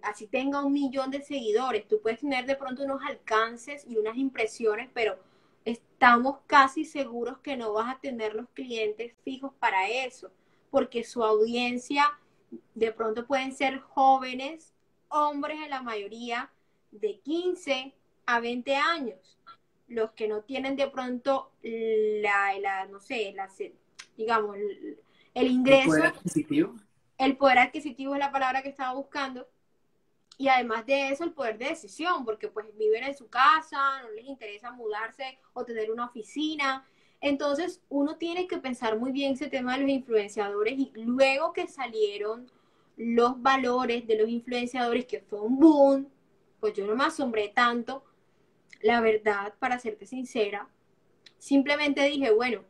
[0.02, 4.16] así tenga un millón de seguidores, tú puedes tener de pronto unos alcances y unas
[4.16, 5.18] impresiones, pero
[5.64, 10.30] estamos casi seguros que no vas a tener los clientes fijos para eso,
[10.70, 12.18] porque su audiencia
[12.74, 14.74] de pronto pueden ser jóvenes,
[15.08, 16.50] hombres en la mayoría,
[16.90, 17.94] de 15
[18.26, 19.38] a 20 años,
[19.92, 23.48] los que no tienen de pronto la, la no sé, la,
[24.16, 24.98] digamos, el,
[25.34, 25.82] el ingreso.
[25.82, 26.74] El poder adquisitivo.
[27.18, 29.46] El poder adquisitivo es la palabra que estaba buscando
[30.38, 34.10] y además de eso, el poder de decisión, porque pues viven en su casa, no
[34.10, 36.84] les interesa mudarse o tener una oficina.
[37.20, 41.68] Entonces, uno tiene que pensar muy bien ese tema de los influenciadores y luego que
[41.68, 42.50] salieron
[42.96, 46.08] los valores de los influenciadores, que fue un boom,
[46.58, 48.04] pues yo no me asombré tanto.
[48.82, 50.68] La verdad, para serte sincera,
[51.38, 52.64] simplemente dije, bueno,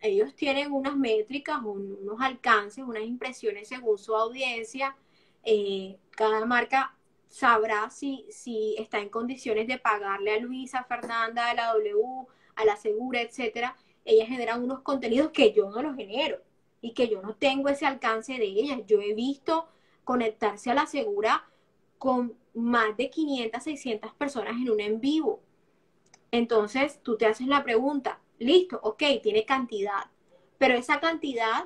[0.00, 4.96] ellos tienen unas métricas, unos alcances, unas impresiones según su audiencia.
[5.44, 6.94] Eh, cada marca
[7.28, 12.64] sabrá si, si está en condiciones de pagarle a Luisa, Fernanda, a la W, a
[12.64, 13.76] la Segura, etcétera.
[14.04, 16.38] Ellas generan unos contenidos que yo no los genero
[16.80, 18.80] y que yo no tengo ese alcance de ellas.
[18.86, 19.68] Yo he visto
[20.04, 21.44] conectarse a la Segura
[21.98, 25.40] con más de 500, 600 personas en un en vivo.
[26.30, 30.10] Entonces, tú te haces la pregunta, listo, ok, tiene cantidad,
[30.58, 31.64] pero esa cantidad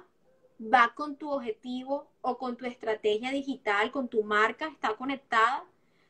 [0.60, 5.64] va con tu objetivo o con tu estrategia digital, con tu marca, está conectada.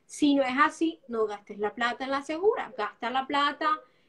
[0.05, 3.69] Si no es así, no gastes la plata en la segura, gasta la plata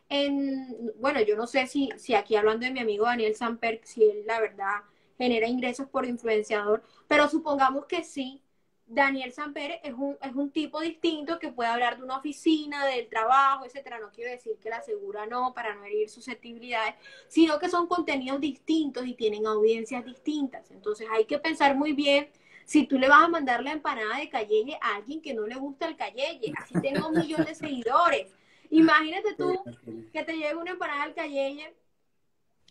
[0.10, 4.04] en, bueno, yo no sé si, si aquí hablando de mi amigo Daniel Samper, si
[4.04, 4.82] él la verdad
[5.18, 8.42] genera ingresos por influenciador, pero supongamos que sí,
[8.86, 13.08] Daniel Sampere es un, es un tipo distinto que puede hablar de una oficina, del
[13.08, 14.00] trabajo, etcétera.
[14.00, 16.96] No quiero decir que la asegura no, para no herir susceptibilidades,
[17.28, 20.70] sino que son contenidos distintos y tienen audiencias distintas.
[20.72, 22.30] Entonces hay que pensar muy bien
[22.66, 25.56] si tú le vas a mandar la empanada de cayeye a alguien que no le
[25.56, 28.32] gusta el cayeye, así tengo un millón de seguidores.
[28.70, 29.64] Imagínate tú
[30.12, 31.76] que te llegue una empanada al cayeye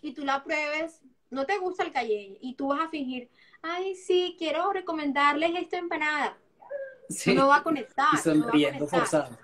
[0.00, 1.00] y tú la pruebes,
[1.30, 3.30] no te gusta el cayeye y tú vas a fingir,
[3.62, 6.36] ay, sí, quiero recomendarles esta empanada.
[7.34, 8.16] No va a conectar.
[8.18, 9.38] sonriendo forzado.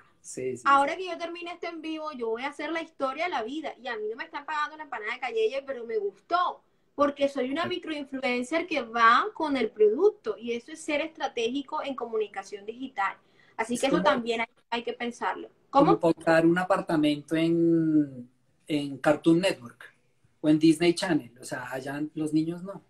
[0.64, 3.42] Ahora que yo termine este en vivo, yo voy a hacer la historia de la
[3.42, 3.72] vida.
[3.82, 6.62] Y a mí no me están pagando la empanada de Calleye, pero me gustó.
[6.94, 10.36] Porque soy una microinfluencer que va con el producto.
[10.36, 13.16] Y eso es ser estratégico en comunicación digital.
[13.56, 15.48] Así que eso también hay, que pensarlo.
[15.70, 15.98] ¿Cómo?
[15.98, 16.14] Como
[16.44, 18.28] un apartamento en,
[18.66, 19.92] en Cartoon Network
[20.40, 21.32] o en Disney Channel.
[21.40, 22.82] O sea, allá los niños no.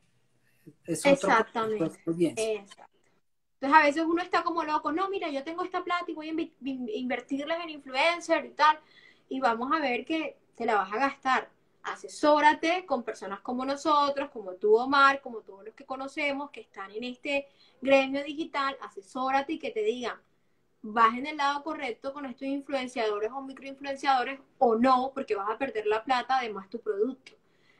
[0.87, 2.01] Exactamente.
[3.61, 6.29] Entonces a veces uno está como loco, no, mira, yo tengo esta plata y voy
[6.29, 8.79] a invertirles en influencer y tal,
[9.29, 11.51] y vamos a ver que te la vas a gastar.
[11.83, 16.91] Asesórate con personas como nosotros, como tú, Omar, como todos los que conocemos que están
[16.93, 17.49] en este
[17.81, 20.21] gremio digital, asesórate y que te digan,
[20.83, 25.59] vas en el lado correcto con estos influenciadores o microinfluenciadores o no, porque vas a
[25.59, 27.33] perder la plata, además tu producto.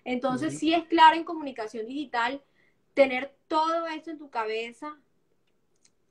[0.05, 2.43] Entonces, si es claro en comunicación digital
[2.99, 4.99] tener todo esto en tu cabeza,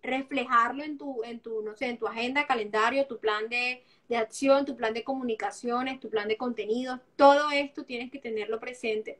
[0.02, 3.84] reflejarlo en tu, en tu, no sé, en tu agenda, calendario, tu plan de,
[4.16, 9.20] acción, tu plan de comunicaciones, tu plan de contenidos, todo esto tienes que tenerlo presente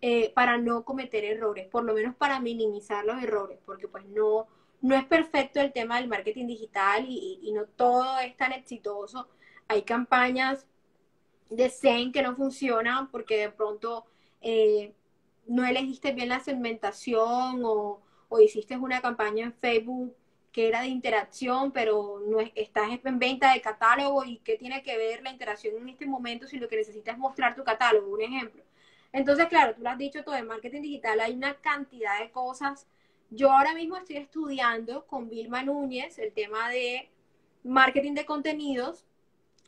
[0.00, 4.46] eh, para no cometer errores, por lo menos para minimizar los errores, porque pues no,
[4.80, 9.26] no es perfecto el tema del marketing digital y, no todo es tan exitoso.
[9.66, 10.68] Hay campañas
[11.50, 14.06] de Zen que no funcionan porque de pronto
[14.40, 14.94] eh,
[15.48, 18.00] no elegiste bien la segmentación o,
[18.40, 20.14] hiciste una campaña en Facebook
[20.52, 24.96] que era de interacción, pero no estás en venta de catálogo y qué tiene que
[24.96, 28.22] ver la interacción en este momento si lo que necesitas es mostrar tu catálogo, un
[28.22, 28.62] ejemplo.
[29.12, 32.86] Entonces, claro, tú lo has dicho todo, en marketing digital hay una cantidad de cosas.
[33.30, 37.08] Yo ahora mismo estoy estudiando con Vilma Núñez el tema de
[37.64, 39.06] marketing de contenidos.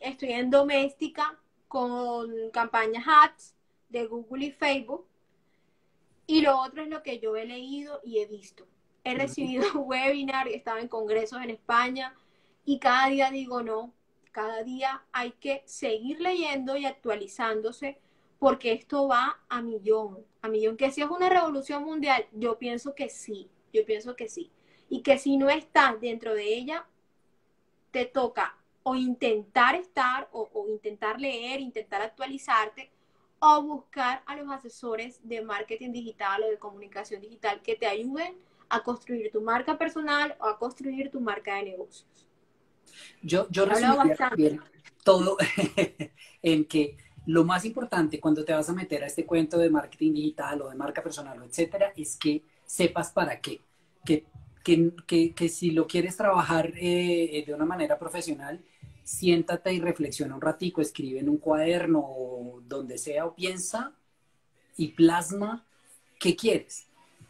[0.00, 3.54] Estoy en doméstica con campañas ads
[3.88, 5.06] de Google y Facebook
[6.30, 8.64] y lo otro es lo que yo he leído y he visto.
[9.02, 12.14] He recibido webinar, he estado en congresos en España
[12.64, 13.92] y cada día digo no,
[14.30, 17.98] cada día hay que seguir leyendo y actualizándose
[18.38, 20.76] porque esto va a millón, a millón.
[20.76, 24.52] Que si es una revolución mundial, yo pienso que sí, yo pienso que sí.
[24.88, 26.86] Y que si no estás dentro de ella,
[27.90, 32.92] te toca o intentar estar o, o intentar leer, intentar actualizarte,
[33.40, 38.34] o buscar a los asesores de marketing digital o de comunicación digital que te ayuden
[38.68, 42.06] a construir tu marca personal o a construir tu marca de negocios.
[43.22, 44.62] Yo, yo resumiría
[45.02, 45.36] todo
[46.42, 50.12] en que lo más importante cuando te vas a meter a este cuento de marketing
[50.12, 53.60] digital o de marca personal o etcétera es que sepas para qué.
[54.04, 54.26] Que,
[55.06, 58.62] que, que, si lo quieres trabajar eh, de una manera profesional,
[59.10, 63.92] siéntate y reflexiona un ratico, escribe en un cuaderno o donde sea o piensa
[64.76, 65.66] y plasma
[66.20, 66.86] qué quieres.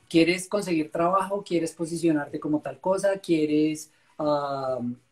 [0.07, 1.43] ¿Quieres conseguir trabajo?
[1.43, 3.19] ¿Quieres posicionarte como tal cosa?
[3.19, 3.91] ¿Quieres,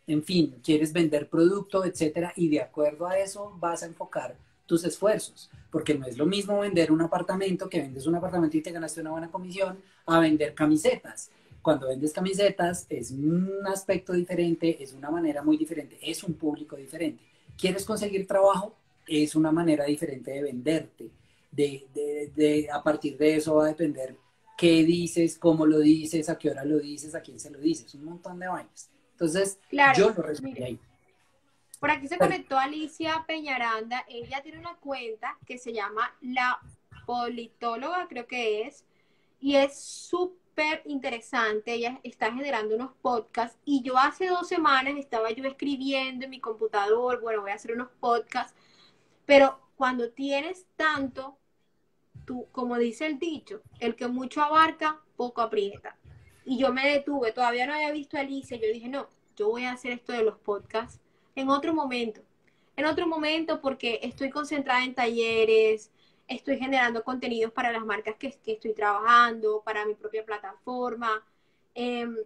[0.06, 2.34] en fin, quieres vender producto, etcétera?
[2.36, 6.60] Y de acuerdo a eso vas a enfocar tus esfuerzos, porque no es lo mismo
[6.60, 10.54] vender un apartamento, que vendes un apartamento y te ganaste una buena comisión, a vender
[10.54, 11.30] camisetas
[11.62, 16.76] cuando vendes camisetas es un aspecto diferente, es una manera muy diferente, es un público
[16.76, 17.22] diferente.
[17.56, 18.74] ¿Quieres conseguir trabajo?
[19.06, 21.10] Es una manera diferente de venderte.
[21.50, 24.16] De, a partir de eso va a depender
[24.56, 27.92] qué dices, cómo lo dices, a qué hora lo dices, a quién se lo dices,
[27.94, 28.90] un montón de vainas.
[29.12, 29.58] Entonces,
[29.96, 30.78] yo lo resumí ahí.
[31.80, 34.04] Por aquí se conectó Alicia Peñaranda.
[34.08, 36.60] Ella tiene una cuenta que se llama La
[37.06, 38.84] Politóloga, creo que es,
[39.40, 40.47] y es súper
[40.84, 46.30] interesante, ella está generando unos podcasts y yo hace dos semanas estaba yo escribiendo en
[46.30, 48.54] mi computador, bueno, voy a hacer unos podcasts,
[49.26, 51.38] pero cuando tienes tanto,
[52.24, 55.96] tú, como dice el dicho, el que mucho abarca, poco aprieta.
[56.44, 59.64] Y yo me detuve, todavía no había visto a Alicia, yo dije, no, yo voy
[59.64, 61.00] a hacer esto de los podcasts
[61.34, 62.20] en otro momento,
[62.76, 65.90] en otro momento porque estoy concentrada en talleres,
[66.28, 71.24] estoy generando contenidos para las marcas que, estoy trabajando, para mi propia plataforma.
[71.74, 72.16] Em,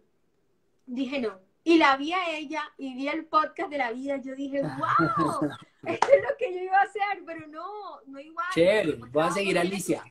[0.86, 1.38] dije no.
[1.64, 4.16] Y la vi a ella y vi el podcast de la vida.
[4.16, 5.50] Yo dije, wow,
[5.84, 8.46] esto es lo que yo iba a hacer, pero no, no igual.
[8.53, 10.03] Chévere, voy a seguir a Alicia.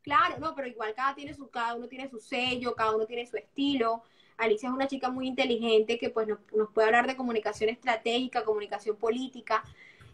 [0.00, 3.26] Claro, no, pero igual cada, tiene su, cada uno tiene su sello, cada uno tiene
[3.26, 4.02] su estilo.
[4.38, 8.42] Alicia es una chica muy inteligente que pues nos, nos puede hablar de comunicación estratégica,
[8.42, 9.62] comunicación política,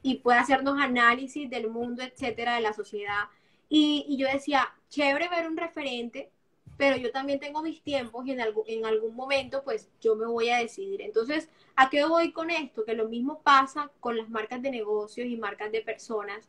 [0.03, 3.25] y puede hacernos análisis del mundo, etcétera, de la sociedad.
[3.69, 6.31] Y, yo decía, chévere ver un referente,
[6.77, 10.27] pero yo también tengo mis tiempos y en algún, en algún momento pues yo me
[10.27, 11.03] voy a decidir.
[11.03, 12.85] Entonces, ¿a qué voy con esto?
[12.85, 16.49] Que lo mismo pasa con las marcas de negocios y marcas de personas.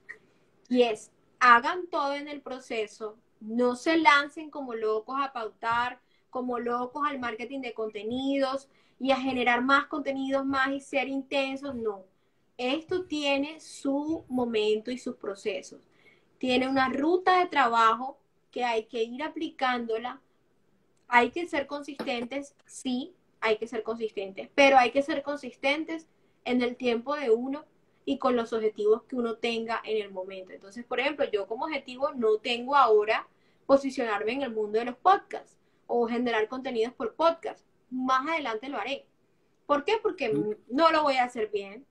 [0.69, 6.59] Y es, hagan todo en el proceso, no se lancen como locos a pautar, como
[6.59, 8.69] locos al marketing de contenidos
[8.99, 12.05] y a generar más contenidos más y ser intensos, no
[12.59, 15.79] esto tiene su momento y sus procesos.
[16.37, 18.19] Tiene una ruta de trabajo
[18.51, 20.21] que hay que ir aplicándola.
[21.07, 26.07] Hay que ser consistentes, sí, hay que ser consistentes, pero hay que ser consistentes
[26.43, 27.63] en el tiempo de uno
[28.03, 30.51] y con los objetivos que uno tenga en el momento.
[30.51, 33.25] Entonces, por ejemplo, yo como objetivo no tengo ahora
[33.67, 35.57] posicionarme en el mundo de los podcasts
[35.87, 37.65] o generar contenidos por podcast.
[37.89, 39.05] Más adelante lo haré.
[39.65, 39.97] ¿Por qué?
[40.01, 41.85] Porque no lo voy a hacer bien,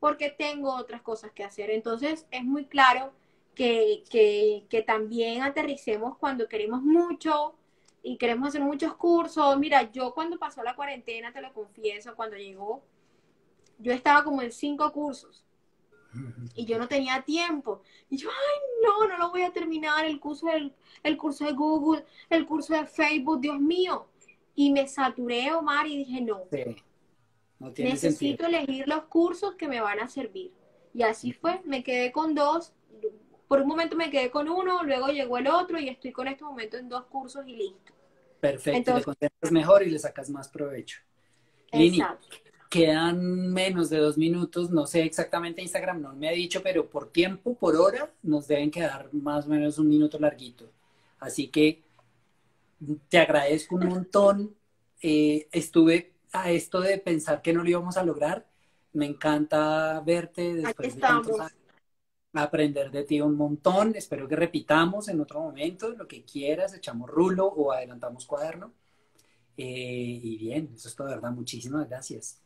[0.00, 1.70] porque tengo otras cosas que hacer.
[1.70, 3.12] Entonces es muy claro
[3.54, 7.54] que, que, también aterricemos cuando queremos mucho
[8.02, 9.58] y queremos hacer muchos cursos.
[9.58, 12.82] Mira, yo cuando pasó la cuarentena, te lo confieso, cuando llegó,
[13.78, 15.44] yo estaba como en cinco cursos
[16.54, 17.82] y yo no tenía tiempo.
[18.08, 20.72] Y yo, ay, no, no lo voy a terminar, el curso, del,
[21.02, 24.06] el curso de Google, el curso de Facebook, Dios mío.
[24.54, 26.42] Y me saturé, Omar, y dije, no,
[27.60, 30.52] Necesito elegir los cursos que me van a servir.
[30.94, 32.72] Y así fue, me quedé con dos.
[33.48, 36.44] Por un momento me quedé con uno, luego llegó el otro y estoy con este
[36.44, 37.92] momento en dos cursos y listo.
[38.40, 41.00] Perfecto, Entonces, te mejor y le sacas más provecho.
[41.72, 42.00] Lini,
[42.68, 47.10] quedan menos de dos minutos, no sé exactamente Instagram, no me ha dicho, pero por
[47.10, 50.70] tiempo, por hora, nos deben quedar más o menos un minuto larguito.
[51.18, 51.82] Así que
[53.08, 54.54] te agradezco un montón.
[55.00, 58.46] Eh, estuve a esto de pensar que no lo íbamos a lograr.
[58.92, 61.52] Me encanta verte después de tantos años,
[62.32, 63.94] aprender de ti un montón.
[63.94, 68.72] Espero que repitamos en otro momento lo que quieras, echamos rulo o adelantamos cuaderno.
[69.56, 71.32] Eh, y bien, eso es todo, ¿verdad?
[71.32, 72.40] Muchísimas gracias.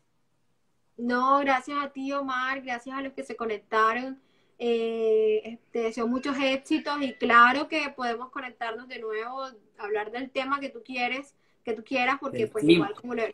[0.97, 4.21] No, gracias a ti, Omar, gracias a los que se conectaron.
[4.59, 9.45] Eh, te deseo muchos éxitos y claro que podemos conectarnos de nuevo,
[9.77, 13.25] hablar del tema que tú quieres, que tú quieras, porque pues igual como lo,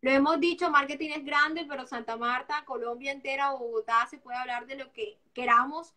[0.00, 4.66] lo hemos dicho, marketing es grande, pero Santa Marta, Colombia entera, Bogotá, se puede hablar
[4.66, 5.92] de lo que queramos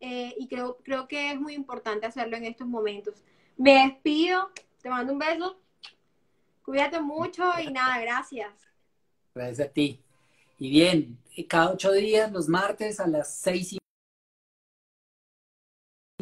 [0.00, 3.22] eh, y creo, creo que es muy importante hacerlo en estos momentos.
[3.56, 4.50] Me despido,
[4.82, 5.58] te mando un beso,
[6.62, 8.52] cuídate mucho y nada, gracias.
[9.34, 10.00] Gracias a ti.
[10.58, 13.78] Y bien, cada ocho días, los martes a las seis y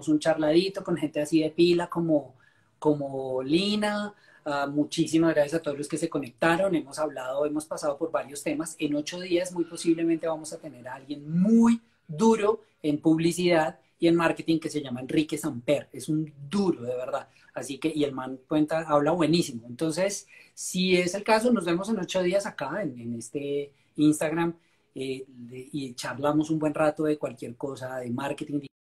[0.07, 2.35] un charladito con gente así de pila como,
[2.79, 4.15] como Lina.
[4.47, 6.75] Uh, muchísimas gracias a todos los que se conectaron.
[6.75, 8.77] Hemos hablado, hemos pasado por varios temas.
[8.79, 14.07] En ocho días muy posiblemente vamos a tener a alguien muy duro en publicidad y
[14.07, 15.89] en marketing que se llama Enrique Samper.
[15.93, 17.27] Es un duro, de verdad.
[17.55, 19.67] Así que, y el man cuenta, habla buenísimo.
[19.67, 24.55] Entonces, si es el caso, nos vemos en ocho días acá en, en este Instagram
[24.95, 25.25] eh,
[25.73, 28.61] y charlamos un buen rato de cualquier cosa, de marketing